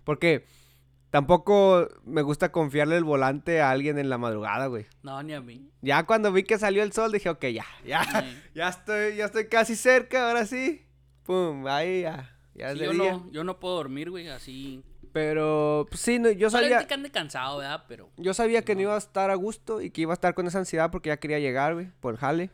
[0.03, 0.47] Porque
[1.13, 4.87] tampoco me gusta confiarle el volante a alguien en la madrugada, güey.
[5.03, 5.71] No, ni a mí.
[5.83, 8.03] Ya cuando vi que salió el sol dije, ok, ya, ya,
[8.55, 10.87] ya estoy, ya estoy casi cerca, ahora sí.
[11.25, 14.83] Pum, ahí ya, ya es sí, de yo, no, yo no puedo dormir, güey, así.
[15.13, 17.85] Pero, pues sí, no, yo sabía, que ande cansado, ¿verdad?
[17.87, 18.09] Pero.
[18.17, 20.47] yo sabía que no iba a estar a gusto y que iba a estar con
[20.47, 22.51] esa ansiedad porque ya quería llegar, güey, por el jale.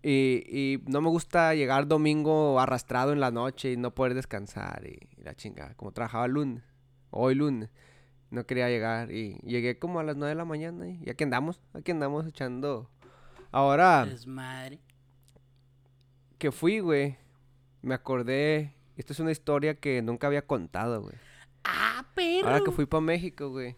[0.00, 4.86] Y, y no me gusta llegar domingo arrastrado en la noche y no poder descansar
[4.86, 5.74] y, y la chingada.
[5.74, 6.62] Como trabajaba el lunes,
[7.14, 7.70] hoy lunes,
[8.30, 11.60] no quería llegar y llegué como a las 9 de la mañana y aquí andamos,
[11.72, 12.90] aquí andamos echando.
[13.52, 14.80] Ahora Desmadre.
[16.38, 17.16] que fui, güey,
[17.82, 21.14] me acordé, esta es una historia que nunca había contado, güey.
[21.64, 22.48] Ah, pero.
[22.48, 23.76] Ahora que fui para México, güey.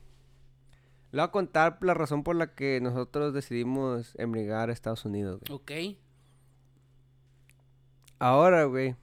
[1.13, 5.41] Le voy a contar la razón por la que nosotros decidimos emigrar a Estados Unidos,
[5.47, 5.57] güey.
[5.57, 5.99] Ok.
[8.19, 8.97] Ahora, güey,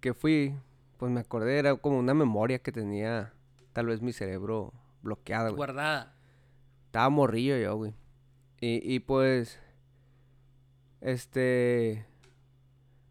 [0.00, 0.54] que fui,
[0.96, 3.32] pues me acordé, era como una memoria que tenía
[3.72, 4.72] tal vez mi cerebro
[5.02, 5.56] bloqueada, güey.
[5.56, 6.14] Guardada.
[6.86, 7.94] Estaba morrillo yo, güey.
[8.60, 9.58] Y, y pues,
[11.00, 12.06] este,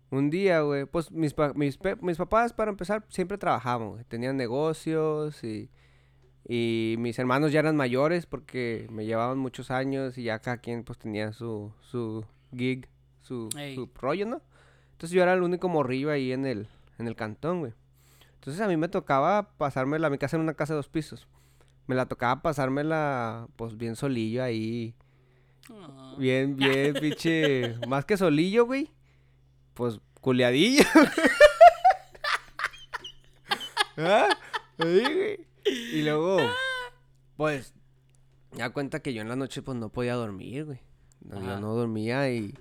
[0.09, 4.03] un día, güey, pues mis, pa- mis, mis papás, para empezar, siempre trabajaban, güey.
[4.05, 5.69] Tenían negocios y,
[6.47, 10.83] y mis hermanos ya eran mayores porque me llevaban muchos años y ya cada quien,
[10.83, 12.25] pues, tenía su, su
[12.55, 12.87] gig,
[13.21, 14.41] su, su rollo, ¿no?
[14.93, 17.73] Entonces yo era el único morrillo ahí en el, en el cantón, güey.
[18.35, 21.27] Entonces a mí me tocaba pasármela, mi casa era una casa de dos pisos.
[21.87, 24.95] Me la tocaba pasármela, pues, bien solillo ahí.
[25.71, 26.15] Ah.
[26.17, 27.75] Bien, bien, pinche.
[27.87, 28.91] Más que solillo, güey.
[29.73, 30.83] Pues culeadillo.
[33.97, 34.29] ¿Ah?
[34.77, 35.47] Sí, güey.
[35.65, 36.37] Y luego,
[37.37, 37.73] pues,
[38.51, 40.79] ya cuenta que yo en la noche, pues, no podía dormir, güey.
[41.21, 42.53] No, yo no dormía y,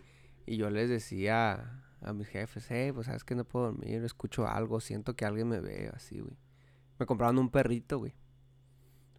[0.46, 4.46] y yo les decía a mis jefes, eh, pues, sabes que no puedo dormir, escucho
[4.46, 6.36] algo, siento que alguien me ve, así, güey.
[6.98, 8.14] Me compraron un perrito, güey.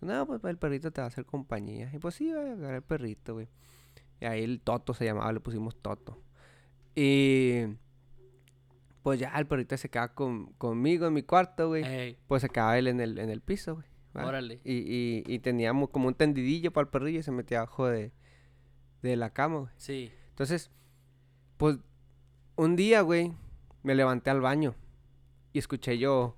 [0.02, 1.90] No, pues el perrito te va a hacer compañía.
[1.94, 3.48] Y pues sí, güey, agarré el perrito, güey.
[4.22, 6.22] Y ahí el Toto se llamaba, le pusimos Toto.
[6.96, 7.64] Y
[9.04, 11.84] pues ya el perrito se quedaba con, conmigo en mi cuarto, güey.
[11.84, 13.88] Ey, Pues se quedaba él en el, en el piso, güey.
[14.26, 14.62] órale.
[14.64, 18.12] Y, y, y teníamos como un tendidillo para el perrillo y se metía abajo de,
[19.02, 19.72] de la cama, güey.
[19.78, 20.12] Sí.
[20.30, 20.72] Entonces,
[21.58, 21.78] pues
[22.56, 23.34] un día, güey,
[23.84, 24.76] me levanté al baño
[25.54, 26.36] y escuché yo.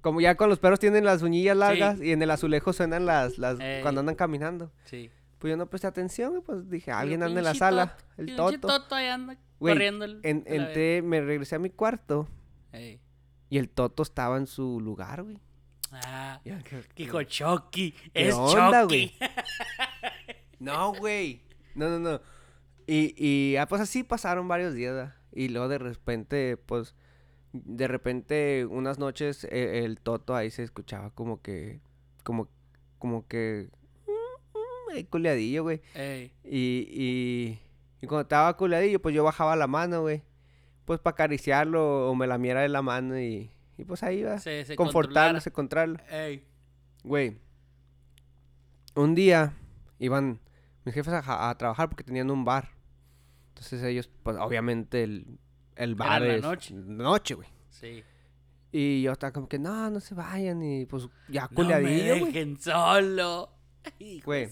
[0.00, 3.38] Como ya con los perros tienen las uñillas largas y en el azulejo suenan las,
[3.38, 3.82] las Ey.
[3.82, 4.70] cuando andan caminando.
[4.84, 5.10] Sí.
[5.38, 8.68] Pues yo no presté atención, pues dije, alguien anda en la sala, Toto, el toto.
[8.68, 10.04] Toto ahí anda Güey, corriendo.
[10.04, 12.28] el- En- entré, me regresé a mi cuarto.
[12.72, 13.00] Ey.
[13.48, 15.38] y el toto estaba en su lugar, güey.
[15.92, 17.92] Ah, Ya, ¿qué- que dijo Chucky.
[18.12, 19.14] ¿Qué Es onda, Chucky.
[19.18, 19.18] güey?
[20.58, 21.42] No, güey.
[21.74, 22.20] No, no, no.
[22.86, 24.94] Y, y ah, pues así pasaron varios días.
[24.94, 25.14] ¿verdad?
[25.32, 26.94] Y luego de repente, pues,
[27.52, 31.80] de repente, unas noches e- el, Toto ahí se escuchaba como que,
[32.22, 32.48] como,
[32.98, 33.68] como que,
[34.06, 34.92] mm, mm,
[35.62, 35.82] güey.
[35.94, 36.32] Ey.
[36.44, 37.60] Y, y,
[38.00, 40.22] y cuando estaba culeadillo, pues yo bajaba la mano, güey.
[40.84, 44.38] Pues para acariciarlo o me lamiera de la mano y, y pues ahí iba.
[44.38, 45.98] Se, se Confortarlo, se controlarlo.
[46.08, 46.44] Ey.
[47.02, 47.38] Güey,
[48.94, 49.54] un día
[49.98, 50.40] iban
[50.84, 52.75] mis jefes a, a trabajar porque tenían un bar.
[53.56, 55.38] Entonces ellos, pues obviamente el,
[55.76, 56.74] el bar en la es noche.
[56.74, 57.48] noche, güey.
[57.70, 58.04] Sí.
[58.70, 60.62] Y yo estaba como que, no, no se vayan.
[60.62, 63.50] Y pues ya No me dejen solo.
[64.24, 64.50] Güey.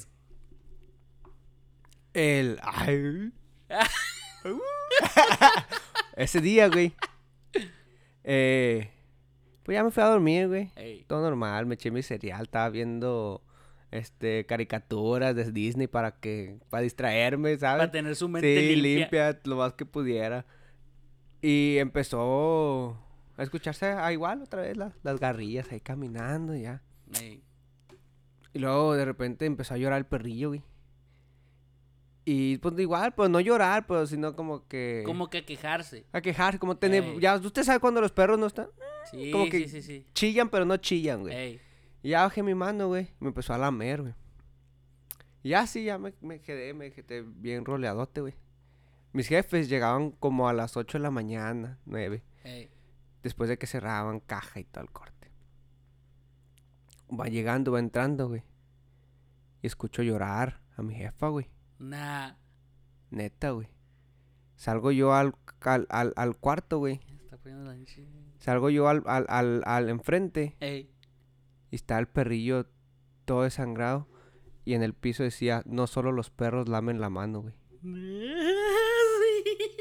[2.14, 2.58] El...
[2.62, 3.30] ay.
[6.16, 6.94] Ese día, güey.
[8.22, 8.90] Eh,
[9.64, 10.70] pues ya me fui a dormir, güey.
[10.76, 11.04] Ey.
[11.08, 13.42] Todo normal, me eché mi cereal, estaba viendo
[13.96, 17.78] este caricaturas de Disney para que para distraerme, ¿sabes?
[17.80, 19.30] Para tener su mente sí, limpia.
[19.30, 20.44] limpia, lo más que pudiera.
[21.40, 22.98] Y empezó
[23.36, 26.82] a escucharse a igual otra vez la- las garrillas ahí caminando ya.
[28.52, 30.62] Y luego de repente empezó a llorar el perrillo, güey.
[32.26, 36.06] Y pues igual, pues no llorar, pues sino como que Como que a quejarse.
[36.12, 38.68] a quejar, como tener ya usted sabe cuando los perros no están
[39.10, 40.06] Sí, Como que- sí, sí, sí.
[40.14, 41.34] chillan, pero no chillan, güey.
[41.34, 41.60] Ey.
[42.04, 43.08] Y ya bajé mi mano, güey.
[43.18, 44.14] Me empezó a lamer, güey.
[45.42, 48.34] Y ya sí, ya me, me quedé, me quedé bien roleadote, güey.
[49.12, 52.22] Mis jefes llegaban como a las 8 de la mañana, 9.
[52.44, 52.70] Ey.
[53.22, 55.30] Después de que cerraban caja y todo el corte.
[57.10, 58.42] Va llegando, va entrando, güey.
[59.62, 61.48] Y escucho llorar a mi jefa, güey.
[61.78, 62.32] Nah.
[63.10, 63.68] Neta, güey.
[64.56, 67.00] Salgo yo al, al, al, al cuarto, güey.
[67.22, 68.06] Está poniendo la chi-
[68.38, 70.56] Salgo yo al, al, al, al enfrente.
[70.60, 70.90] Ey.
[71.74, 72.66] Y está el perrillo
[73.24, 74.06] todo desangrado.
[74.64, 77.54] Y en el piso decía, no solo los perros lamen la mano, güey.
[77.82, 78.20] Sí.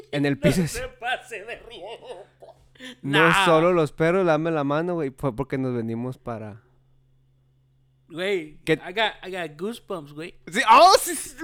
[0.12, 2.26] En el No piso se pase de riego.
[3.04, 5.12] No solo los perros lamen la mano, güey.
[5.12, 6.64] Fue porque nos venimos para.
[8.10, 8.74] Güey, ¿Qué?
[8.74, 10.34] I got, I got goosebumps, güey.
[10.48, 11.14] Sí, ¡Oh, sí!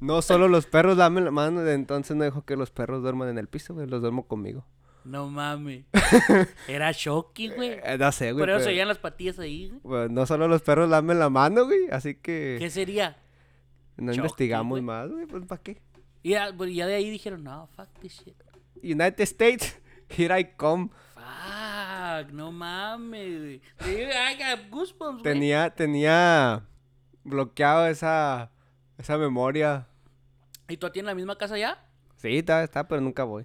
[0.00, 3.36] No solo los perros lamen la mano, entonces no dejo que los perros duerman en
[3.36, 3.86] el piso, güey.
[3.86, 4.64] Los duermo conmigo.
[5.04, 5.84] No mames.
[6.68, 7.80] Era Shocky, güey.
[7.82, 8.42] Eh, no sé, güey.
[8.42, 9.80] Por eso pero- se veían las patillas ahí, güey.
[9.80, 11.88] Pues, no solo los perros lamen la mano, güey.
[11.90, 13.16] Así que ¿Qué sería?
[13.96, 14.82] no investigamos güey?
[14.82, 15.26] más, güey.
[15.26, 15.80] Pues, ¿para qué?
[16.22, 18.36] Y ya, pues, ya de ahí dijeron, no, fuck this shit.
[18.82, 19.80] United States,
[20.16, 20.90] here I come.
[21.14, 23.60] Fuck, no mames, güey.
[23.80, 25.22] I got goosebumps, güey.
[25.22, 26.64] Tenía, tenía
[27.24, 28.50] bloqueado esa,
[28.98, 29.86] esa memoria.
[30.68, 31.84] ¿Y tú tienes la misma casa ya?
[32.16, 33.44] Sí, está, está, pero nunca voy.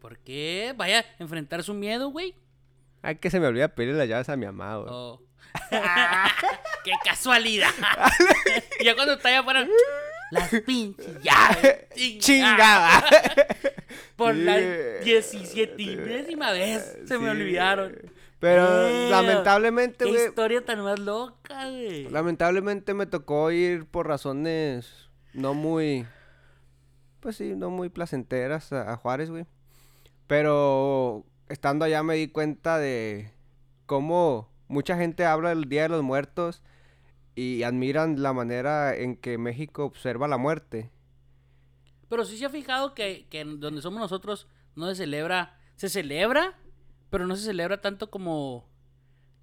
[0.00, 0.74] ¿Por qué?
[0.76, 2.34] Vaya a enfrentar su miedo, güey.
[3.02, 4.88] Ay, que se me olvida pedirle las llaves a mi güey.
[4.90, 5.22] Oh.
[6.84, 7.70] ¡Qué casualidad!
[8.80, 9.66] y ya cuando está allá afuera,
[10.30, 11.86] las pinches llaves.
[12.18, 13.04] ¡Chingada!
[14.16, 14.56] Por la.
[14.56, 15.82] 17
[16.52, 17.96] vez se me olvidaron.
[18.38, 20.26] Pero lamentablemente, Qué güey.
[20.28, 22.08] historia tan más loca, güey.
[22.08, 26.06] Lamentablemente me tocó ir por razones no muy.
[27.20, 29.44] Pues sí, no muy placenteras a, a Juárez, güey.
[30.30, 33.32] Pero estando allá me di cuenta de
[33.86, 36.62] cómo mucha gente habla del Día de los Muertos
[37.34, 40.92] y admiran la manera en que México observa la muerte.
[42.08, 45.58] Pero sí se ha fijado que, que donde somos nosotros no se celebra.
[45.74, 46.56] Se celebra,
[47.10, 48.70] pero no se celebra tanto como.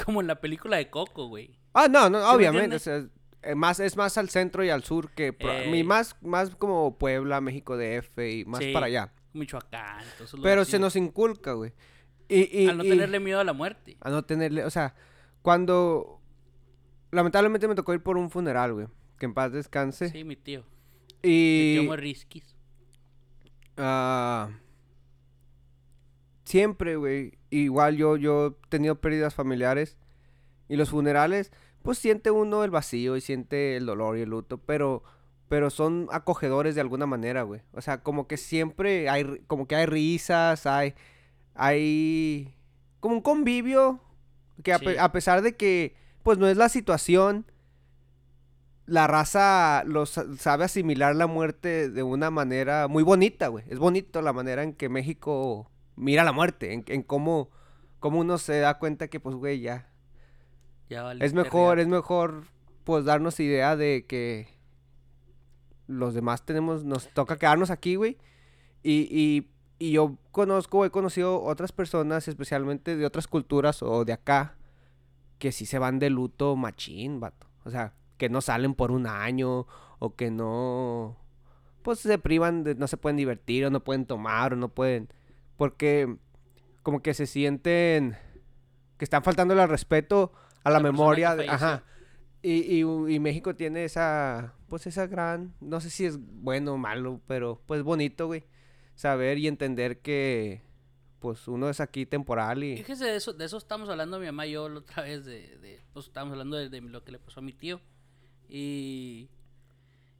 [0.05, 1.59] Como en la película de Coco, güey.
[1.73, 2.75] Ah, no, no, me obviamente.
[2.75, 2.83] o entiendes?
[2.83, 5.35] sea, eh, más, es más al centro y al sur que...
[5.37, 5.83] Eh.
[5.83, 9.11] más, más como Puebla, México DF y más Sí, para allá.
[9.37, 10.03] Michoacán.
[10.41, 11.73] Pero se nos inculca, güey.
[12.27, 13.97] Y, y, Al no y- tenerle miedo a la muerte.
[14.01, 14.65] A no tenerle...
[14.65, 14.95] O sea,
[15.41, 16.19] cuando...
[17.11, 18.87] Lamentablemente me tocó ir por un funeral, güey.
[19.17, 20.09] Que en paz descanse.
[20.09, 20.65] Sí, mi tío.
[21.23, 21.29] Mi
[21.73, 21.85] tío y...
[21.87, 22.55] muy risquis.
[23.77, 24.49] ah,
[26.43, 27.37] siempre, güey.
[27.49, 29.97] Igual yo, yo he tenido pérdidas familiares.
[30.69, 34.57] Y los funerales, pues siente uno el vacío y siente el dolor y el luto.
[34.57, 35.03] Pero,
[35.49, 37.61] pero son acogedores de alguna manera, güey.
[37.73, 40.93] O sea, como que siempre hay, como que hay risas, hay,
[41.55, 42.53] hay
[42.99, 44.01] como un convivio.
[44.63, 44.97] Que a, pe- Sí.
[44.99, 47.45] a pesar de que, pues no es la situación,
[48.85, 53.65] la raza lo sa- sabe asimilar la muerte de una manera muy bonita, güey.
[53.69, 57.49] Es bonito la manera en que México mira la muerte, en, en cómo,
[57.99, 59.89] cómo uno se da cuenta que, pues, güey, ya.
[60.89, 62.45] Ya Es valiste mejor, es mejor,
[62.83, 64.47] pues, darnos idea de que
[65.87, 68.17] los demás tenemos, nos toca quedarnos aquí, güey.
[68.83, 74.13] Y, y, y yo conozco, he conocido otras personas, especialmente de otras culturas o de
[74.13, 74.55] acá,
[75.39, 77.47] que sí se van de luto machín, vato.
[77.63, 79.67] O sea, que no salen por un año
[79.99, 81.17] o que no,
[81.83, 85.09] pues se privan, de, no se pueden divertir o no pueden tomar o no pueden,
[85.57, 86.17] porque
[86.83, 88.15] como que se sienten
[88.97, 90.31] que están faltando el respeto
[90.63, 91.83] a la, La memoria, de- ajá.
[92.43, 96.77] Y, y, y México tiene esa, pues esa gran, no sé si es bueno o
[96.77, 98.43] malo, pero pues bonito, güey.
[98.95, 100.61] Saber y entender que,
[101.19, 102.77] pues uno es aquí temporal y...
[102.77, 105.57] Fíjese, de eso, de eso estamos hablando mi mamá y yo la otra vez, de,
[105.57, 107.79] de- pues estábamos hablando de, de lo que le pasó a mi tío.
[108.49, 109.29] Y,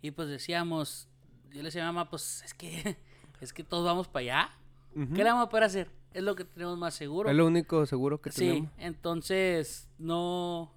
[0.02, 1.08] y pues decíamos,
[1.52, 2.98] yo le decía a mi mamá, pues es que,
[3.42, 4.50] es que todos vamos para allá.
[4.94, 5.92] ¿Qué le vamos a poder hacer?
[6.14, 7.30] Es lo que tenemos más seguro.
[7.30, 8.72] Es lo único seguro que Sí, tenemos.
[8.80, 10.72] entonces no,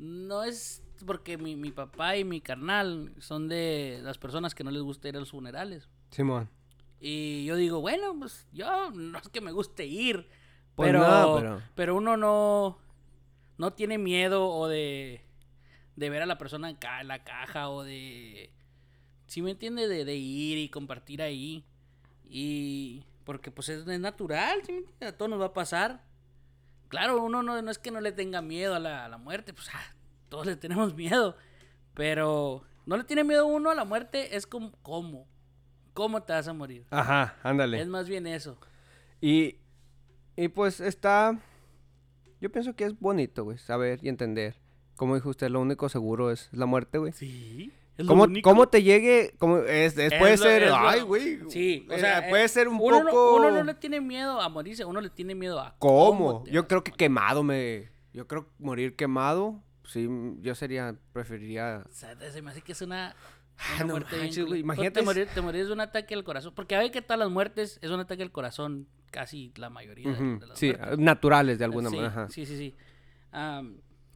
[0.00, 4.70] no es porque mi, mi papá y mi carnal son de las personas que no
[4.70, 5.88] les gusta ir a los funerales.
[6.10, 6.48] Simón.
[7.00, 10.28] Y yo digo, bueno, pues yo no es que me guste ir,
[10.74, 12.78] Pues pero, no, pero- pero uno no,
[13.56, 15.22] no tiene miedo o de,
[15.96, 18.50] de ver a la persona en, ca- la caja o de,
[19.26, 21.64] si me entiende, de, de ir y compartir ahí.
[22.28, 25.06] Y porque pues es, es natural, ¿sí me entiende?
[25.06, 26.04] A todos nos va a pasar.
[26.90, 29.54] Claro, uno no, no es que no le tenga miedo a la, a la muerte,
[29.54, 29.94] pues ah,
[30.28, 31.36] todos le tenemos miedo.
[31.94, 35.28] Pero no le tiene miedo uno a la muerte, es como, ¿cómo?
[35.94, 36.84] ¿Cómo te vas a morir?
[36.90, 37.80] Ajá, ándale.
[37.80, 38.58] Es más bien eso.
[39.20, 39.58] Y,
[40.34, 41.38] y pues está.
[42.40, 44.56] Yo pienso que es bonito, güey, saber y entender.
[44.96, 47.12] Como dijo usted, lo único seguro es la muerte, güey.
[47.12, 47.72] Sí.
[48.00, 49.34] Es ¿Cómo, cómo te llegue?
[49.38, 50.70] Como es, es- Es puede lo- ser.
[50.74, 51.38] ay, güey.
[51.48, 53.38] Sí, o sea, puede eh, ser un uno poco.
[53.40, 56.44] No, uno no le tiene miedo a morirse, uno le tiene miedo a ¿Cómo?
[56.44, 57.90] te Yo creo que quemado me.
[58.12, 59.62] Yo creo morir quemado.
[59.84, 60.08] Sí,
[60.40, 60.96] yo sería.
[61.12, 61.84] Preferiría.
[61.88, 63.14] O sea, se me hace que es una.
[63.58, 66.54] Ah, una no muerte manches, imagínate Te morir, te morir de un ataque al corazón.
[66.54, 68.88] Porque a ver qué tal las muertes es un ataque al corazón.
[69.10, 70.98] Casi la mayoría de- Ujú, de, las Sí, muertes.
[70.98, 72.28] naturales de alguna sí, manera.
[72.30, 72.74] Sí, sí, sí.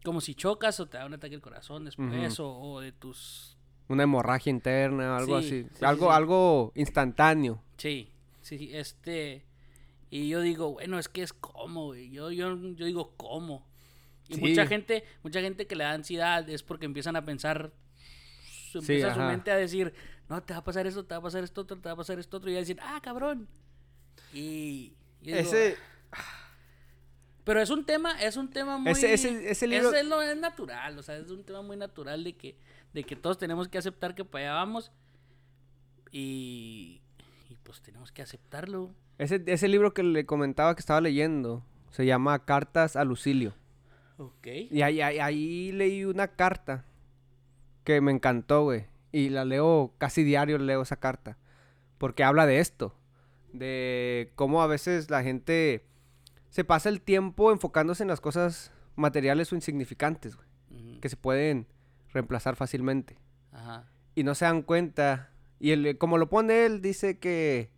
[0.05, 2.09] Como si chocas o te da un ataque al corazón después,
[2.39, 2.43] Ujú.
[2.43, 3.54] o, o de tus
[3.89, 5.63] una hemorragia interna, algo Sí, así.
[5.65, 6.13] sí, sí, algo, sí.
[6.17, 7.63] algo instantáneo.
[7.77, 8.11] Sí,
[8.41, 9.45] sí, este...
[10.11, 12.11] Y yo digo, bueno, es que es como, güey.
[12.11, 13.67] Yo, yo, yo digo, ¿cómo?
[14.29, 17.73] Y mucha gente, mucha gente que le da ansiedad es porque empiezan a pensar,
[18.73, 19.29] empieza su ajá.
[19.31, 19.93] mente a decir,
[20.29, 21.97] no, te va a pasar esto, te va a pasar esto otro, te va a
[21.97, 23.49] pasar esto otro, y a decir, ah, cabrón.
[24.33, 24.91] Y...
[25.21, 25.77] yo digo, Ese,
[27.45, 28.93] Pero es un tema, es un tema muy...
[28.93, 32.25] Ese- ese- ese libro- Es, lo- es natural, o sea, es un tema muy natural
[32.25, 32.57] de que,
[32.95, 34.93] de que todos tenemos que aceptar que para allá vamos.
[36.11, 37.01] Y,
[37.51, 38.91] y pues tenemos que aceptarlo.
[39.19, 43.55] ese, ese libro que le comentaba que estaba leyendo se llama Cartas a Lucilio.
[44.19, 44.47] Ok.
[44.71, 46.85] Y ahí, ahí- ahí leí una carta
[47.85, 48.87] que me encantó, güey.
[49.13, 51.37] Y la leo casi diario, leo esa carta.
[51.99, 52.95] Porque habla de esto.
[53.53, 55.85] De cómo a veces la gente
[56.51, 60.49] se pasa el tiempo enfocándose en las cosas materiales o insignificantes, güey.
[61.01, 61.67] Que se pueden
[62.15, 63.19] reemplazar fácilmente.
[63.53, 63.85] Ajá.
[64.15, 65.29] Y no se dan cuenta.
[65.61, 67.71] Y él, como lo pone él, dice que...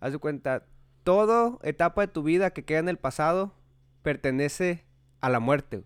[0.00, 0.64] Haz de cuenta,
[1.04, 3.54] toda etapa de tu vida que queda en el pasado
[4.02, 4.84] pertenece
[5.20, 5.84] a la muerte.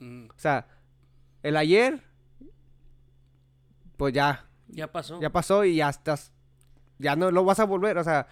[0.00, 0.26] Ujú.
[0.34, 0.66] O sea,
[1.44, 2.02] el ayer,
[3.96, 5.20] pues ya, Ya pasó.
[5.20, 6.32] ya pasó y ya estás,
[6.98, 7.96] ya no lo vas a volver.
[7.98, 8.26] O sea,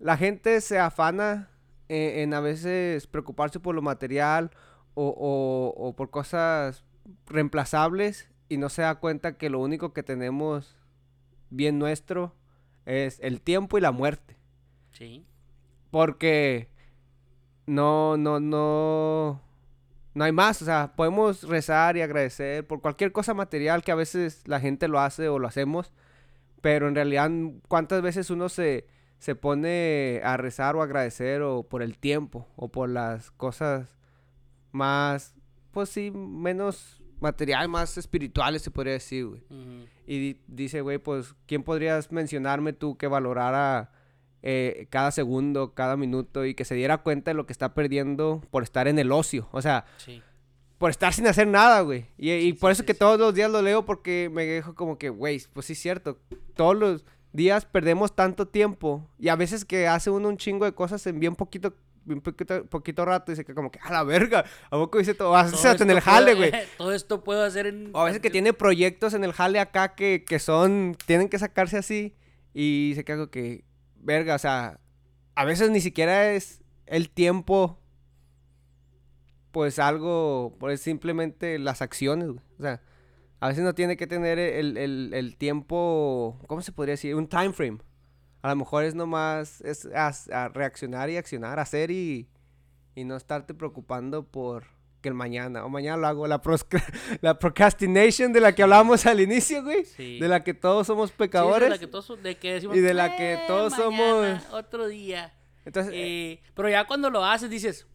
[0.00, 1.48] la gente se afana
[1.88, 4.50] en, en a veces preocuparse por lo material
[4.94, 6.84] o, o- o por cosas
[7.26, 10.76] reemplazables y no se da cuenta que lo único que tenemos
[11.50, 12.34] bien nuestro
[12.86, 14.36] es el tiempo y la muerte.
[14.92, 15.26] Sí.
[15.90, 16.68] Porque
[17.66, 19.40] no, no, no,
[20.14, 20.62] no hay más.
[20.62, 24.88] O sea, podemos rezar y agradecer por cualquier cosa material que a veces la gente
[24.88, 25.92] lo hace o lo hacemos.
[26.60, 27.30] Pero en realidad,
[27.68, 28.86] ¿cuántas veces uno se,
[29.18, 33.98] se pone a rezar o agradecer o por el tiempo o por las cosas
[34.72, 35.34] más,
[35.74, 39.42] pues sí, menos material, más espirituales se podría decir, güey?
[39.50, 39.86] Ujú.
[40.06, 43.90] Y di- dice, güey, pues, ¿quién podrías mencionarme tú que valorara
[44.42, 48.42] eh, cada segundo, cada minuto y que se diera cuenta de lo que está perdiendo
[48.50, 49.48] por estar en el ocio?
[49.52, 50.22] O sea, Sí.
[50.78, 52.06] por estar sin hacer nada, güey.
[52.18, 54.74] Y, y Sí, por sí, eso que todos los días lo leo porque me dejo
[54.74, 56.18] como que, güey, pues sí es cierto.
[56.54, 60.72] Todos los días perdemos tanto tiempo y a veces que hace uno un chingo de
[60.74, 61.74] cosas en bien poquito,
[62.04, 65.14] bien poquito, poquito rato y se queda como que, a la verga, ¿a poco hice
[65.14, 65.34] todo?
[65.36, 66.52] A veces Todo hasta en el jale, güey.
[66.78, 67.90] Todo esto puedo hacer en...
[67.92, 71.38] O a veces que tiene proyectos en el jale acá que, que son, tienen que
[71.38, 72.14] sacarse así
[72.52, 73.64] y se queda como que,
[73.96, 74.78] verga, o sea,
[75.34, 77.80] a veces ni siquiera es el tiempo,
[79.50, 82.40] pues algo, pues simplemente las acciones, güey.
[82.58, 82.80] O sea,
[83.40, 87.14] a veces no tiene que tener el, el- el tiempo, ¿cómo se podría decir?
[87.14, 87.78] Un time frame.
[88.44, 89.86] A lo mejor es nomás, es
[90.30, 92.28] a reaccionar y accionar, hacer y,
[92.94, 94.64] y no estarte preocupando por
[95.00, 96.42] que el mañana, o mañana lo hago, la,
[97.22, 99.84] la procrastination de la que hablábamos al inicio, güey.
[99.86, 100.18] Sí.
[100.18, 101.68] De la que todos somos Sí, pecadores.
[101.68, 104.52] de la que todos, de que decimos, y de la que "Eh, todos mañana, somos-
[104.52, 105.32] Otro día.
[105.64, 107.86] Entonces, eh, Eh, pero ya cuando lo haces dices,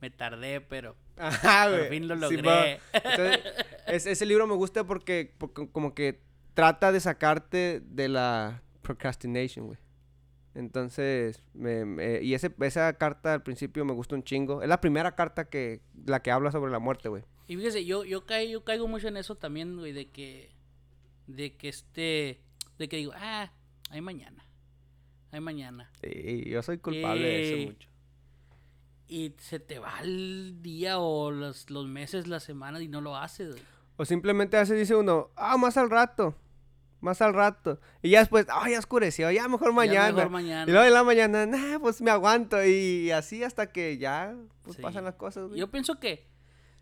[0.00, 1.88] me tardé, pero Ajá, por güey.
[1.88, 2.80] fin lo logré.
[2.92, 3.40] Entonces,
[3.86, 6.20] es- ese libro me gusta porque, porque como que
[6.54, 9.78] trata de sacarte de la procrastination, güey.
[10.54, 14.60] Entonces, me- me- y ese, esa carta al principio me gusta un chingo.
[14.62, 17.22] Es la primera carta que, la que habla sobre la muerte, güey.
[17.48, 20.50] Y fíjese, yo, yo, caigo, yo caigo mucho en eso también, güey, de que,
[21.26, 22.40] de que este,
[22.78, 23.50] de que digo, ah,
[23.90, 24.44] hay mañana,
[25.30, 25.90] hay mañana.
[26.02, 27.88] Sí, yo soy culpable de Eh, eso mucho.
[29.08, 33.16] Y se te va el día o los, los meses, las semanas y no lo
[33.16, 33.62] haces, güey.
[33.96, 36.34] O simplemente hace, dice uno, ah, más al rato.
[37.02, 37.78] Más al rato.
[38.00, 40.12] Y ya después, ah, ya oscureció, ya mejor mañana.
[40.12, 40.70] mejor mañana.
[40.70, 42.64] Y luego en la mañana, nah, pues me aguanto.
[42.64, 44.82] Y así hasta que ya, pues Sí.
[44.82, 45.58] pasan las cosas, güey.
[45.58, 46.26] Yo pienso que,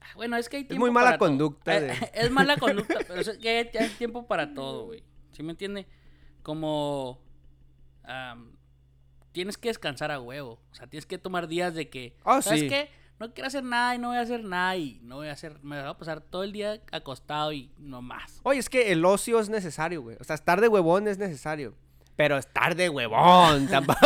[0.00, 1.28] ah, bueno, es que hay Es tiempo muy mala para todo.
[1.30, 5.02] conducta Eh, de- Es mala conducta, pero es que hay, hay tiempo para todo, güey.
[5.32, 5.86] ¿Sí me entiende?
[6.42, 7.18] Como
[9.32, 10.60] tienes que descansar a huevo.
[10.70, 12.68] O sea, tienes que tomar días de que, Ah, ¿sabes sí.
[12.68, 12.90] qué?
[13.20, 15.58] No quiero hacer nada y no voy a hacer nada y no voy a hacer,
[15.62, 18.40] me voy a pasar todo el día acostado y no más.
[18.42, 20.16] Oye, es que el ocio es necesario, güey.
[20.20, 21.74] O sea, estar de huevón es necesario.
[22.16, 23.98] Pero estar de huevón tampoco.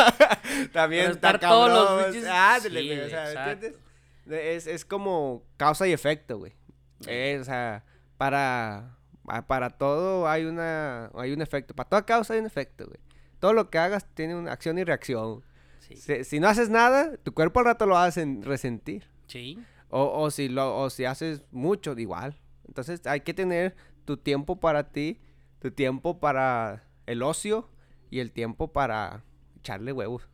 [0.72, 2.26] También Pero estar todos los cabrón.
[2.26, 3.58] Ándale, sí, güey, o sea,
[4.30, 6.52] Es, es como causa y efecto, güey.
[7.06, 7.84] Eh, o sea,
[8.16, 11.74] para, pa- para todo hay una hay un efecto.
[11.74, 12.98] Para toda causa hay un efecto, güey.
[13.40, 15.44] Todo lo que hagas tiene una acción y reacción.
[15.95, 16.01] Sí.
[16.18, 19.07] Si, si no haces nada, tu cuerpo al rato lo va a sen- resentir.
[19.26, 19.59] Sí.
[19.88, 22.38] O, o si lo, o si haces mucho, igual.
[22.66, 23.74] Entonces hay que tener
[24.05, 25.20] tu tiempo para ti,
[25.61, 27.68] tu tiempo para el ocio
[28.11, 29.22] y el tiempo para
[29.59, 30.28] echarle huevos.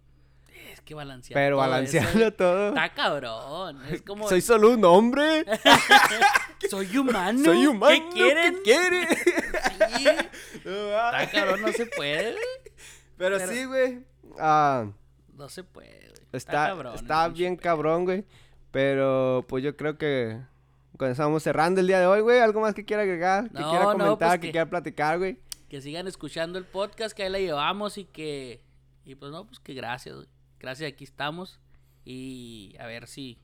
[0.72, 1.34] Es que balancear.
[1.34, 2.68] Pero todo eso balancearlo todo.
[2.68, 3.80] Está cabrón.
[3.90, 4.28] Es como.
[4.28, 5.44] Soy solo un hombre.
[6.70, 7.44] Soy humano.
[7.44, 7.94] Soy humano.
[7.94, 8.54] ¿Qué quieren?
[8.56, 9.08] ¿Qué quiere?
[9.96, 10.06] Sí.
[10.06, 12.34] Está cabrón, no se puede.
[13.16, 14.00] Pero, Pero- sí, güey.
[14.38, 14.86] Ah,
[15.40, 16.22] No se puede, güey.
[16.32, 17.62] está cabrón, está bien pedo.
[17.64, 18.24] cabrón, güey.
[18.70, 20.38] Pero pues yo creo que
[20.96, 22.40] con eso vamos cerrando el día de hoy, güey.
[22.40, 23.44] ¿Algo más que quiera agregar?
[23.48, 25.38] Que quiera no, comentar, pues que que- quiera platicar, güey.
[25.68, 28.62] Que sigan escuchando el podcast, que ahí la llevamos y que.
[29.04, 30.28] Y pues no, pues que gracias, güey.
[30.58, 31.58] Gracias, aquí estamos.
[32.04, 33.38] Y a ver si.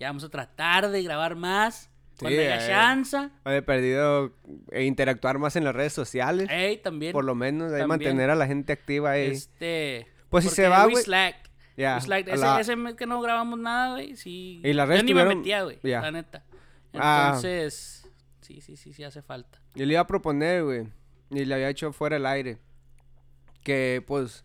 [0.00, 1.90] Ya vamos a tratar de grabar más.
[2.18, 2.68] Cuando Sí, haya eh.
[2.68, 3.28] chance.
[3.44, 4.32] He perdido
[4.70, 6.48] e interactuar más en las redes sociales.
[6.50, 7.12] Ey, también.
[7.12, 7.88] por lo menos, ahí también.
[7.88, 9.26] mantener a la gente activa ahí.
[9.26, 10.06] Este.
[10.34, 10.96] Pues si se va, güey.
[11.04, 11.36] Slack.
[11.76, 12.08] Ese,
[12.38, 14.16] la- ese mes que no grabamos nada, güey.
[14.16, 14.60] Sí.
[14.64, 15.78] Y las Yo ni me metía, güey.
[15.82, 16.44] La neta.
[16.94, 17.26] Ah.
[17.28, 18.08] Entonces.
[18.40, 19.60] Sí, sí, sí, sí hace falta.
[19.76, 20.88] Yo le iba a proponer, güey,
[21.30, 22.58] y le había hecho fuera el aire,
[23.62, 24.44] que pues,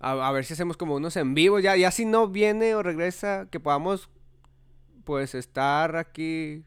[0.00, 2.82] a, a ver si hacemos como unos en vivo, ya, ya si no viene o
[2.82, 4.10] regresa, que podamos,
[5.04, 6.64] pues, estar aquí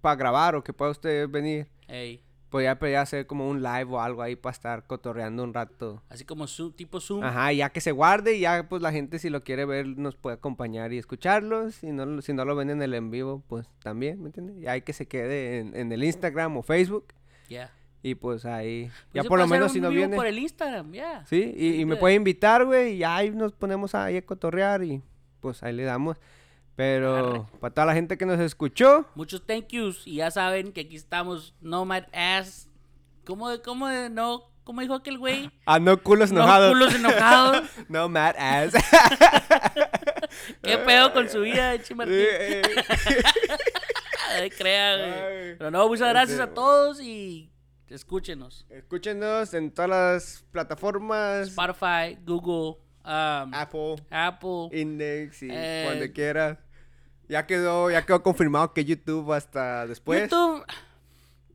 [0.00, 1.68] para grabar o que pueda usted venir.
[1.88, 2.22] Ey.
[2.60, 6.02] Ya podría hacer como un live o algo ahí para estar cotorreando un rato.
[6.08, 7.22] Así como Zoom, tipo Zoom.
[7.24, 10.16] Ajá, ya que se guarde y ya pues la gente si lo quiere ver nos
[10.16, 11.76] puede acompañar y escucharlos.
[11.76, 14.56] Si no, lo- si no lo ven en el en vivo, pues también, ¿me entiendes?
[14.58, 17.06] Y hay que se quede en, en el Instagram o Facebook.
[17.48, 17.70] Ya.
[18.04, 20.16] Y pues ahí, Pues ya por lo menos un si no viene.
[20.16, 21.24] por el Instagram, ya.
[21.26, 22.00] Sí, y, y me puede.
[22.00, 25.00] puede invitar, güey, y ahí nos ponemos ahí a cotorrear y
[25.40, 26.16] pues ahí le damos.
[26.76, 30.06] Pero para toda la gente que nos escuchó, Muchos thank yous.
[30.06, 32.68] Y ya saben que aquí estamos Nomad Ass.
[33.24, 34.50] ¿Cómo, de- cómo de- no?
[34.64, 35.50] ¿Cómo dijo aquel güey?
[35.66, 36.70] ah, no culos No enojados.
[36.72, 37.62] culos enojados.
[37.88, 38.72] No mad ass.
[40.62, 42.16] ¿Qué pedo con su vida, Echi Martín?
[44.38, 45.58] Ay, crea, güey.
[45.58, 47.50] Pero no, muchas gracias a todos y
[47.88, 48.64] escúchenos.
[48.70, 51.48] Escúchenos en todas las plataformas.
[51.48, 53.96] Spotify, Google, um, Apple.
[54.10, 54.68] Apple.
[54.72, 56.60] Index y Eh, cuando quiera.
[57.28, 60.28] Ya quedó, ya quedó confirmado que YouTube hasta después.
[60.30, 60.64] YouTube.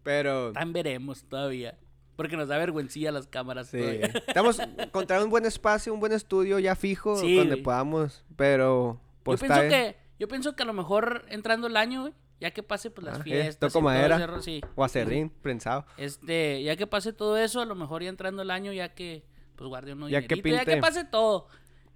[0.04, 1.78] Pero También veremos todavía.
[2.16, 3.70] Porque nos da vergüencilla las cámaras.
[3.70, 3.78] sí.
[3.78, 4.08] todavía.
[4.28, 7.64] Estamos encontrando un buen espacio, un buen estudio ya fijo Sí, donde güey.
[7.64, 12.02] podamos, pero pues yo pienso que yo pienso que a lo mejor entrando el año,
[12.02, 14.16] güey, ya que pase pues las Ah, eh, fiestas, toco y todo madera.
[14.38, 14.62] ese sí.
[14.76, 15.86] o acerrín prensado.
[15.98, 19.24] Este, ya que pase todo eso, a lo mejor ya entrando el año, ya que
[19.58, 21.48] pues guarde uno Ya que ya que pase todo.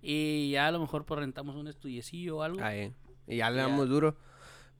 [0.01, 2.62] Y ya a lo mejor pues rentamos un estudiecillo o algo.
[2.64, 2.91] Ahí.
[3.28, 3.64] Y ya le Ya.
[3.64, 4.18] damos duro.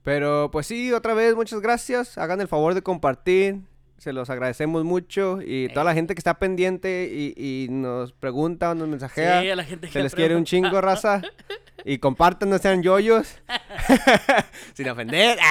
[0.04, 2.18] Pero pues sí, otra vez muchas gracias.
[2.18, 3.62] Hagan el favor de compartir.
[4.00, 5.40] Se los agradecemos mucho.
[5.46, 9.42] Y toda la gente que está pendiente y, y nos pregunta o nos mensajea.
[9.42, 10.70] Sí, a la gente que Se les quiere un pregunta.
[10.70, 11.22] chingo, raza.
[11.86, 13.36] Y compartan, no sean yoyos.
[14.74, 15.38] Sin ofender.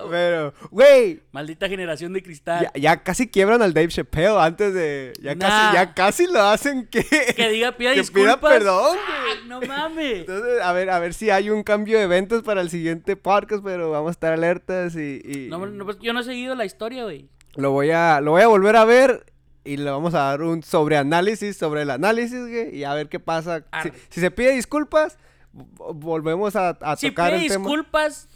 [0.10, 2.62] Pero, güey, maldita generación de cristal.
[2.74, 5.12] ya, ya casi quiebran al Dave Chappelle antes de.
[5.20, 5.48] Ya, Nah.
[5.48, 7.02] casi, ya casi lo hacen que.
[7.04, 8.36] Que diga, pida que disculpas.
[8.36, 10.20] pida perdón, Ah, no mames.
[10.20, 13.62] Entonces, a ver, a ver si hay un cambio de eventos para el siguiente podcast,
[13.64, 15.20] pero vamos a estar alertas y.
[15.24, 17.28] y No, no, pues, yo no he seguido la historia, güey.
[17.56, 19.26] lo, voy a, lo voy a volver a ver
[19.72, 23.20] y le vamos a dar un sobreanálisis sobre el análisis, güey, y a ver qué
[23.20, 23.64] pasa.
[24.10, 25.18] Si, se pide disculpas,
[25.52, 27.64] vo- volvemos a, a Si tocar pide el tema.
[27.64, 28.28] disculpas,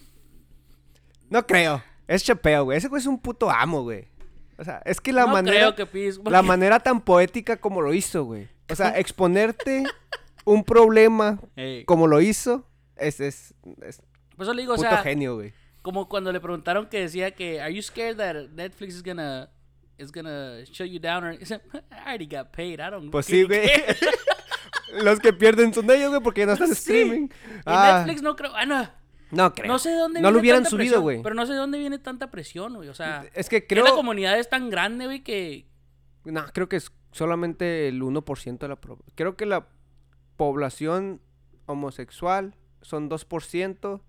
[1.31, 1.83] No creo.
[2.09, 2.79] Es Chapeo, güey.
[2.79, 4.07] Ese güey es un puto amo, güey.
[4.59, 5.57] O sea, es que la no manera.
[5.57, 6.33] creo que pide disculpas.
[6.33, 8.49] La manera tan poética como lo hizo, güey.
[8.71, 9.85] O sea, exponerte
[10.45, 11.39] un problema
[11.87, 12.67] como lo hizo,
[12.97, 14.03] es, es, es
[14.37, 15.53] Por eso le digo, o puto sea, genio, güey.
[15.83, 19.49] como cuando le preguntaron que decía que, ¿Are you scared that Netflix is gonna,
[19.99, 21.25] is gonna shut you down?
[21.25, 21.33] Or,
[21.91, 23.67] I already got paid, I don't Pues sí, güey.
[23.67, 23.97] care".
[25.03, 26.75] Los que pierden son ellos, güey, porque no están Sí.
[26.75, 27.29] streaming.
[27.29, 27.31] Y
[27.67, 28.89] Ah, Netflix no creo, ah, no,
[29.31, 29.67] no creo.
[29.67, 31.23] no sé de dónde No lo hubieran tanta subido, güey.
[31.23, 33.85] Pero no sé de dónde viene tanta presión, güey, o sea, Es que que creo.
[33.85, 35.67] la comunidad es tan grande, güey, que
[36.25, 38.79] No, creo que es solamente el 1% de la.
[39.15, 39.67] Creo que la
[40.37, 41.21] población
[41.67, 44.03] homosexual son 2%.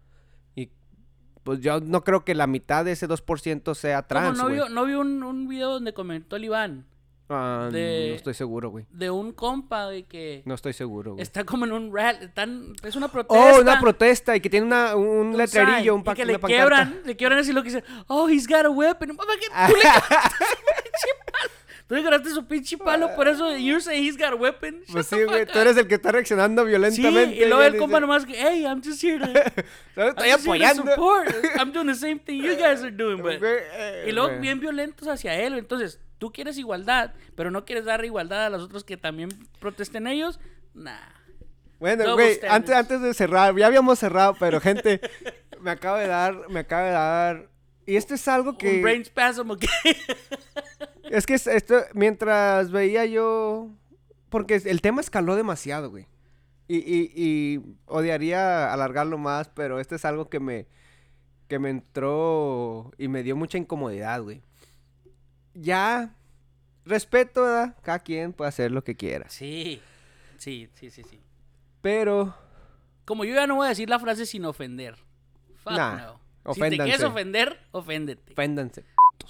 [1.44, 4.38] Pues yo no creo que la mitad de ese 2% sea trans.
[4.38, 4.56] no güey.
[4.56, 6.86] vio, no vio un, un video donde comentó el Iván
[7.30, 8.86] Ah, de- No estoy seguro, güey.
[8.91, 11.24] de un compa, güey, que No estoy seguro, güey.
[11.24, 13.56] está como en un rat, están, es una protesta.
[13.58, 16.26] Oh, una protesta y que tiene una, un un letrerillo, sign, un y pa- que
[16.26, 16.48] le pancarta.
[16.76, 19.18] quiebran, le quiebran así lo que dice, oh, he's got a weapon.
[21.94, 23.16] Tú le quebraste su pinche palo.
[23.16, 24.82] Por eso you say he's got a weapon.
[24.91, 25.46] Pues sí, güey.
[25.46, 27.36] Tú eres el que está reaccionando Sí, violentamente.
[27.36, 29.26] y luego el compa nomás que, hey, I'm just here to,
[29.94, 30.84] "Solo I'm estoy to apoyando.
[31.60, 33.34] I'm doing the same thing you guys are doing, but...
[33.44, 35.54] Eh, Y luego bien violentos hacia él.
[35.56, 39.30] Entonces, tú quieres igualdad, pero no quieres dar igualdad a los otros que también
[39.60, 40.39] protesten ellos.
[40.74, 40.98] Nah.
[41.78, 45.00] Bueno, güey, antes, antes de cerrar, ya habíamos cerrado, pero gente,
[45.62, 47.53] me acaba de dar, me acaba de dar.
[47.86, 48.81] Y esto es algo Un que.
[48.81, 49.63] brain spasm, ¿ok?
[51.09, 53.69] Es que es- esto, mientras veía yo.
[54.29, 56.07] Porque el tema escaló demasiado, güey.
[56.67, 60.65] Y, y, y odiaría alargarlo más, pero esto es algo que me.
[61.49, 64.41] que me entró y me dio mucha incomodidad, güey.
[65.53, 66.15] Ya,
[66.86, 67.75] respeto, ¿verdad?
[67.84, 69.29] Cada quien puede hacer lo que quiera.
[69.29, 69.81] Sí,
[70.38, 71.19] sí, sí, sí, sí.
[71.81, 72.34] Pero,
[73.05, 74.95] Como yo ya no voy a decir la frase sin ofender.
[75.63, 76.19] Fuck Nah, no.
[76.46, 76.84] Si te oféndanse.
[76.84, 78.32] quieres ofender, oféndete.
[78.34, 78.84] oféndanse.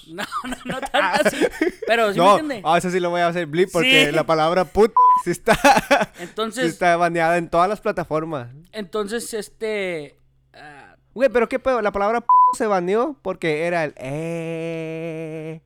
[0.08, 1.38] No, no, no tanto así.
[1.86, 2.62] Pero ¿sí me entiende?
[2.66, 4.12] ah, eso sí lo voy a hacer blip porque Sí.
[4.12, 4.92] la palabra put
[5.24, 5.54] sí está,
[6.18, 8.48] sí Entonces, está baneada en todas las plataformas.
[8.72, 10.18] entonces, este...
[10.54, 15.62] ah, Güey, pero qué pedo, la palabra p se baneó porque era el eh.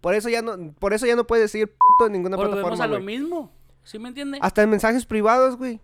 [0.00, 2.84] Por eso ya no, por eso ya no puedes decir puto en ninguna volvemos plataforma.
[2.84, 3.52] a lo mismo.
[3.84, 4.38] ¿Sí me entiende?
[4.42, 5.80] Hasta en mensajes privados, güey.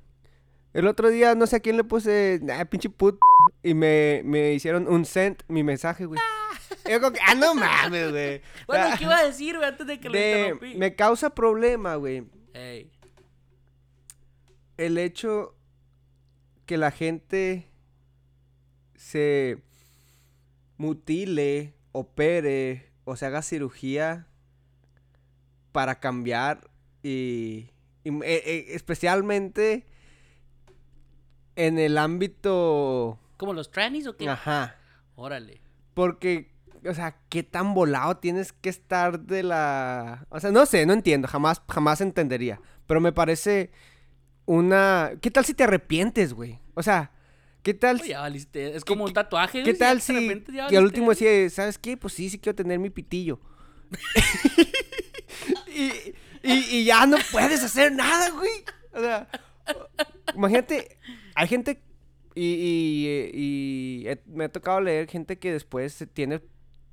[0.73, 3.19] El otro día no sé a quién le puse, ah, pinche puto.
[3.63, 6.21] Y me, me hicieron un send mi mensaje, güey.
[6.87, 8.43] Y yo como que, ah, no mames, güey.
[8.67, 10.75] Bueno, Ah, ¿qué iba a decir, güey, antes de que lo de- interrumpí?
[10.77, 12.25] me causa problema, güey.
[12.55, 12.91] Ey,
[14.77, 15.55] el hecho
[16.67, 17.69] que la gente
[18.95, 19.59] se
[20.77, 24.27] mutile, opere o se haga cirugía
[25.73, 26.71] para cambiar
[27.03, 27.71] y,
[28.05, 29.87] y, eh, eh, especialmente
[31.57, 34.29] en el ámbito ¿Como los trannies o qué?
[34.29, 34.77] ajá
[35.15, 35.63] Órale.
[35.95, 36.53] porque
[36.89, 40.93] o sea qué tan volado tienes que estar de la o sea no sé no
[40.93, 43.71] entiendo jamás jamás entendería pero me parece
[44.47, 47.11] una qué tal si te arrepientes güey o sea
[47.63, 48.77] qué tal Oye, valiste.
[48.77, 49.63] Es ¿Qué- como un tatuaje.
[49.63, 51.97] ¿Qué tal si repente y al último decía, ¿sabes qué?
[51.97, 53.41] Pues sí, sí quiero tener mi pitillo.
[55.75, 55.83] y,
[56.43, 58.65] y- y ya no puedes hacer nada, güey.
[58.93, 59.29] O sea,
[60.35, 60.99] imagínate,
[61.35, 61.83] hay gente
[62.39, 66.41] y, y- y he- me ha tocado leer gente que después tiene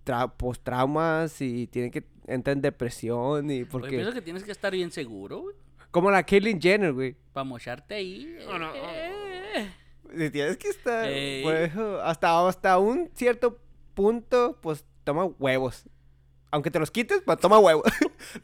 [0.05, 4.71] tra- postraumas y tiene que entra en depresión y porque pienso que tienes que estar
[4.73, 5.55] bien seguro, güey.
[5.91, 7.15] como la Caitlyn Jenner, güey.
[7.33, 8.37] Para mocharte ahí.
[8.47, 8.71] No, no.
[8.75, 9.69] eh.
[10.17, 11.07] Si Tienes que estar.
[12.03, 13.59] Hasta, hasta un cierto
[13.93, 15.83] punto, pues toma huevos.
[16.51, 17.83] Aunque te los quites, pues toma huevos.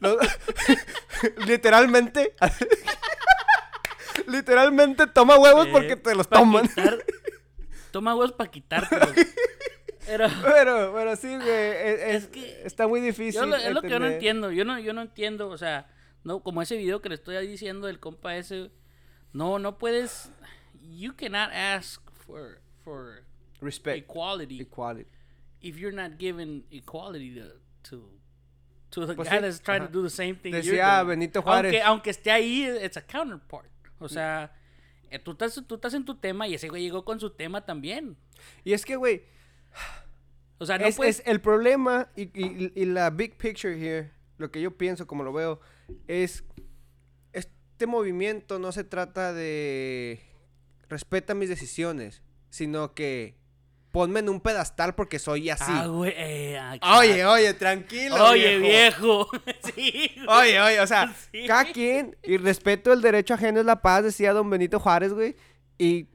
[1.46, 2.34] Literalmente.
[4.26, 6.68] literalmente toma huevos porque Eh, te los toman.
[6.68, 7.04] quitar-
[7.90, 9.10] Toma huevos para quitártelos.
[10.06, 11.48] Pero Pero, pero sí, güey.
[11.48, 13.40] Es, Es es- que- está muy difícil.
[13.40, 14.50] yo lo- es lo que yo no entiendo.
[14.50, 15.86] Yo no, yo no entiendo, o sea,
[16.24, 18.72] no, como ese video que le estoy diciendo del compa ese.
[19.32, 20.28] No, no puedes.
[20.80, 23.24] You cannot ask for, for
[23.60, 23.96] Respect.
[23.98, 25.08] equality Equality.
[25.60, 28.10] if you're not given equality to to,
[28.90, 29.92] to the Pues guy sí, that's trying ajá.
[29.92, 30.50] to do the same thing.
[30.52, 31.08] you're Decía doing.
[31.10, 31.72] Benito Juárez.
[31.74, 33.68] Aunque, aunque esté ahí, it's a counterpart.
[34.02, 34.54] O sea,
[35.10, 37.64] eh, tú estás, tú estás en tu tema y ese güey llegó con su tema
[37.64, 38.16] también.
[38.64, 39.22] Y es que, güey,
[40.58, 41.20] O sea, no es, puedes.
[41.20, 45.22] es el problema y, y- y la big picture here, lo que yo pienso, como
[45.24, 45.60] lo veo,
[46.06, 46.44] es
[47.32, 50.20] este movimiento no se trata de
[50.88, 53.36] respeta mis decisiones, sino que
[53.92, 55.64] ponme en un pedestal porque soy así.
[55.68, 56.12] Ah, güey.
[56.16, 58.16] eh, ah, oye, oye, tranquilo.
[58.30, 59.28] Oye, viejo.
[59.74, 60.10] sí.
[60.24, 60.28] güey.
[60.28, 61.46] Oye, oye, o sea, Sí.
[61.46, 65.36] cada quien, y respeto el derecho ajeno es la paz, decía don Benito Juárez, güey,
[65.78, 66.08] y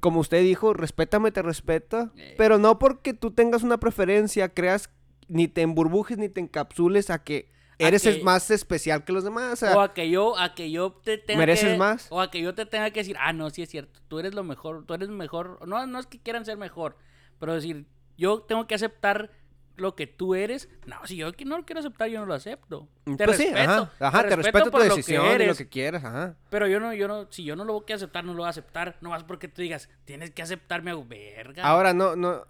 [0.00, 2.34] como usted dijo, respétame, te respeto, Eh.
[2.36, 4.90] pero no porque tú tengas una preferencia, creas,
[5.28, 7.48] ni te emburbujes, ni te encapsules a que
[7.78, 10.70] eres que- más especial que los demás, o sea, O a que yo, a que
[10.70, 12.06] yo te tenga ¿Mereces que- más?
[12.10, 14.34] O a que yo te tenga que decir, ah, no, sí es cierto, tú eres
[14.34, 15.66] lo mejor, tú eres mejor.
[15.66, 16.96] No, no es que quieran ser mejor,
[17.38, 19.30] pero decir, yo tengo que aceptar
[19.76, 20.68] lo que tú eres.
[20.86, 22.88] No, si yo no lo quiero aceptar, yo no lo acepto.
[23.16, 23.70] Te pues sí, respeto.
[23.70, 26.34] ajá, ajá, te respeto, tu por lo que decisión y lo eres, que quieras, ajá.
[26.50, 28.46] Pero yo no, yo no, si yo no lo voy a aceptar, no lo voy
[28.48, 28.96] a aceptar.
[29.00, 31.62] No más porque tú digas, tienes que aceptarme, hago verga.
[31.62, 32.44] Ahora no, no,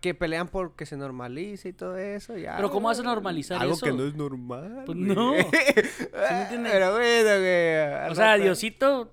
[0.00, 2.56] que pelean por que se normalice y todo eso, ya.
[2.56, 3.86] Pero ¿cómo vas a normalizar Algo eso?
[3.86, 4.82] que no es normal.
[4.86, 5.32] Pues no.
[6.12, 8.10] Pero bueno, güey.
[8.10, 9.12] o sea, Diosito,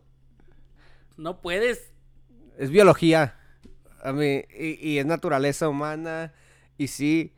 [1.18, 1.92] no puedes.
[2.58, 3.36] Es biología.
[4.04, 6.34] A mí, y, y es naturaleza humana.
[6.78, 7.34] Y sí,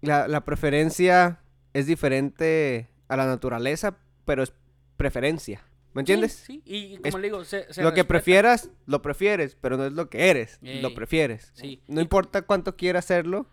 [0.00, 1.40] la, la preferencia
[1.74, 4.52] es diferente a la naturaleza, pero es
[4.96, 5.62] preferencia.
[5.94, 6.32] ¿Me entiendes?
[6.32, 6.72] Sí, sí.
[6.74, 8.08] Y, y Es como le digo, se, se lo que respeta.
[8.08, 10.58] prefieras, lo prefieres, pero no es lo que eres.
[10.62, 11.50] Lo Ey, prefieres.
[11.54, 11.80] sí.
[11.86, 13.46] No importa cuánto quieras hacerlo.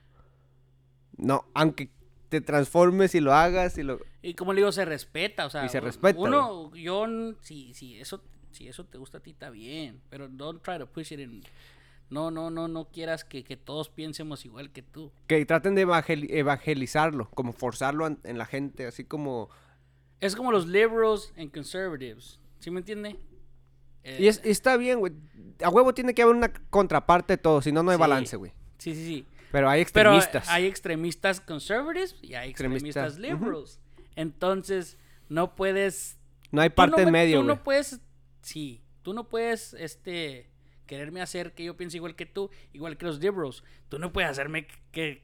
[1.17, 1.89] No, aunque
[2.29, 3.99] te transformes y lo hagas y lo...
[4.21, 7.05] Y como le digo, se respeta, o sea, Y se respeta, Uno, yo,
[7.41, 10.87] si, si eso, si eso te gusta a ti, está bien, pero don't try to
[10.87, 11.41] push it in.
[12.09, 15.11] No, no, no, no quieras que, que todos piensemos igual que tú.
[15.27, 19.49] Que traten de evangel- evangelizarlo, como forzarlo en la gente, así como...
[20.21, 23.17] Es como los liberals and conservatives, ¿sí me entiende?
[24.03, 25.13] Eh, Y es, y está bien, güey.
[25.63, 28.01] A huevo tiene que haber una contraparte de todo, si no, no hay Sí.
[28.01, 28.51] balance, güey.
[28.77, 29.25] Sí, sí, sí.
[29.51, 30.49] Pero hay Pero extremistas.
[30.49, 33.79] hay extremistas conservatives y hay extremistas, Extremistas, liberals.
[34.15, 34.97] Entonces,
[35.27, 36.17] no puedes
[36.51, 37.55] No hay parte no en me- medio, Tú güey.
[37.57, 37.99] no puedes,
[38.41, 40.49] sí, tú no puedes, este,
[40.85, 43.63] quererme hacer que yo piense igual que tú, igual que los liberals.
[43.89, 45.23] Tú no puedes hacerme que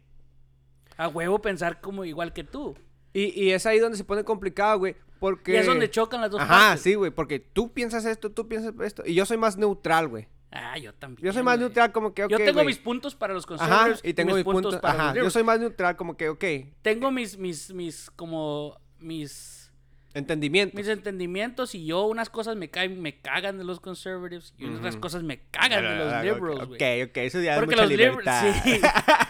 [0.98, 2.76] a huevo pensar como igual que tú.
[3.16, 4.96] Y, y es ahí donde se pone complicado, güey.
[5.20, 5.54] Porque...
[5.54, 6.82] Y es donde chocan las dos Ajá, partes.
[6.82, 7.12] sí, güey.
[7.12, 9.04] Porque tú piensas esto, tú piensas esto.
[9.06, 10.28] Y yo soy más neutral, güey.
[10.52, 11.26] Ah, yo también.
[11.26, 11.68] Yo soy más güey.
[11.68, 12.66] neutral, como que, ok, Yo tengo güey.
[12.68, 14.76] mis puntos para los Ajá, conservadores y tengo mis puntos.
[14.78, 16.44] para Ajá, los yo soy más neutral, como que, ok.
[16.82, 19.72] Tengo mis, mis, mis, como, mis,
[20.14, 20.78] Entendimiento.
[20.78, 24.96] mis entendimientos y yo unas cosas me caen, me cagan de los conservatives y otras
[24.96, 27.02] cosas me cagan de los liberals, güey.
[27.04, 28.56] Ok, ok, eso ya Porque es mucha los libertad.
[28.64, 28.82] sí.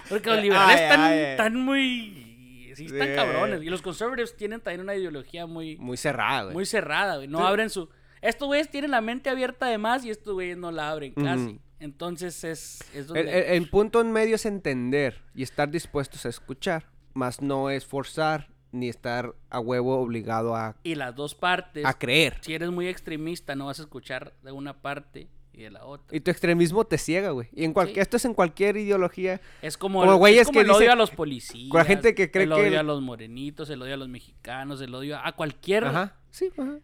[0.09, 2.34] Porque los liberales están, están muy,
[2.75, 3.15] sí, están Sí.
[3.15, 3.63] cabrones.
[3.63, 6.53] Y los conservatives tienen también una ideología muy, Muy cerrada, güey.
[6.53, 7.27] muy cerrada, güey.
[7.27, 7.43] No Sí.
[7.45, 7.89] abren su...
[8.21, 11.59] Estos güeyes tienen la mente abierta de más y estos güeyes no la abren casi.
[11.79, 13.21] Entonces es, es El, donde...
[13.21, 17.85] el- el punto en medio es entender y estar dispuestos a escuchar, más no es
[17.85, 22.37] forzar ni estar a huevo obligado a, Y las dos partes, a creer.
[22.41, 25.27] si eres muy extremista, no vas a escuchar de una parte
[25.57, 26.15] y de la otra.
[26.15, 27.47] Y tu extremismo te ciega, güey.
[27.53, 27.99] Y en cual- Sí.
[27.99, 29.41] esto es en cualquier ideología.
[29.61, 31.69] Es como, Como el, es como que el odio a los policías.
[31.69, 33.97] con la gente que cree el que odio el- a los morenitos, el odio a
[33.97, 35.85] los mexicanos, el odio a cualquier...
[35.85, 36.15] Ajá.
[36.29, 36.79] Sí, ajá.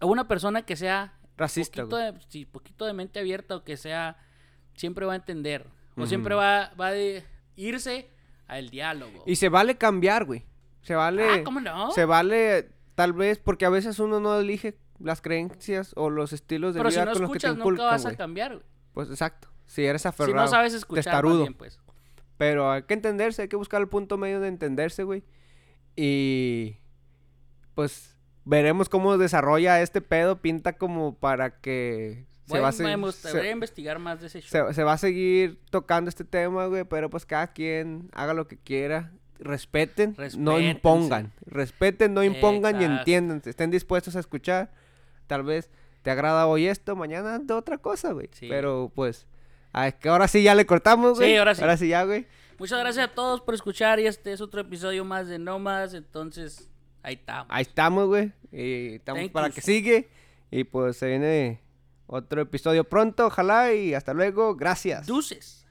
[0.00, 2.12] A una persona que sea Racista, poquito güey.
[2.12, 4.18] de, sí, poquito de mente abierta o que sea...
[4.74, 5.66] Siempre va a entender.
[5.96, 6.94] O siempre va, va a
[7.56, 8.10] irse
[8.46, 9.24] al diálogo.
[9.26, 10.44] Y se vale cambiar, güey.
[10.82, 11.24] Se vale.
[11.26, 11.90] Ah, ¿cómo no?
[11.92, 16.74] Se vale, tal vez, porque a veces uno no elige las creencias o los estilos
[16.74, 18.52] de Pero si vida no con los que te escuchas, nunca inculcan, vas a cambiar,
[18.54, 18.66] güey.
[18.92, 19.48] Pues exacto.
[19.66, 20.36] Si eres Si aferrado.
[20.36, 21.40] no sabes escuchar, testarudo.
[21.42, 21.78] bien, pues.
[22.38, 25.24] Pero hay que entenderse, hay que buscar el punto medio de entenderse, güey.
[25.96, 26.76] Y
[27.74, 33.50] pues veremos cómo desarrolla este pedo, pinta como para que se va a seguir, se,
[33.50, 34.68] investigar más de ese show.
[34.68, 38.46] se- se va a seguir tocando este tema, güey, pero pues cada quien haga lo
[38.46, 39.12] que quiera.
[39.38, 41.32] Respeten, no impongan.
[41.44, 43.42] Respeten, no impongan y entiendan.
[43.44, 44.72] Estén dispuestos a escuchar.
[45.26, 45.70] Tal vez
[46.02, 48.28] te agrada hoy esto, mañana de otra cosa, güey.
[48.32, 48.48] Sí.
[48.48, 49.26] Pero pues,
[49.72, 51.36] a- que ahora sí ya le cortamos, Sí, güey.
[51.36, 51.62] ahora sí.
[51.62, 52.26] Ahora sí ya, güey.
[52.58, 55.92] Muchas gracias a todos por escuchar y este es otro episodio más de Más.
[55.94, 56.70] Entonces,
[57.02, 57.46] ahí estamos.
[57.50, 58.32] Ahí estamos, güey.
[58.52, 59.54] Y estamos Thank para yous.
[59.56, 60.08] que sigue.
[60.50, 61.60] Y pues se viene
[62.06, 63.74] otro episodio pronto, ojalá.
[63.74, 64.54] Y hasta luego.
[64.56, 65.06] Gracias.
[65.06, 65.65] Deuces.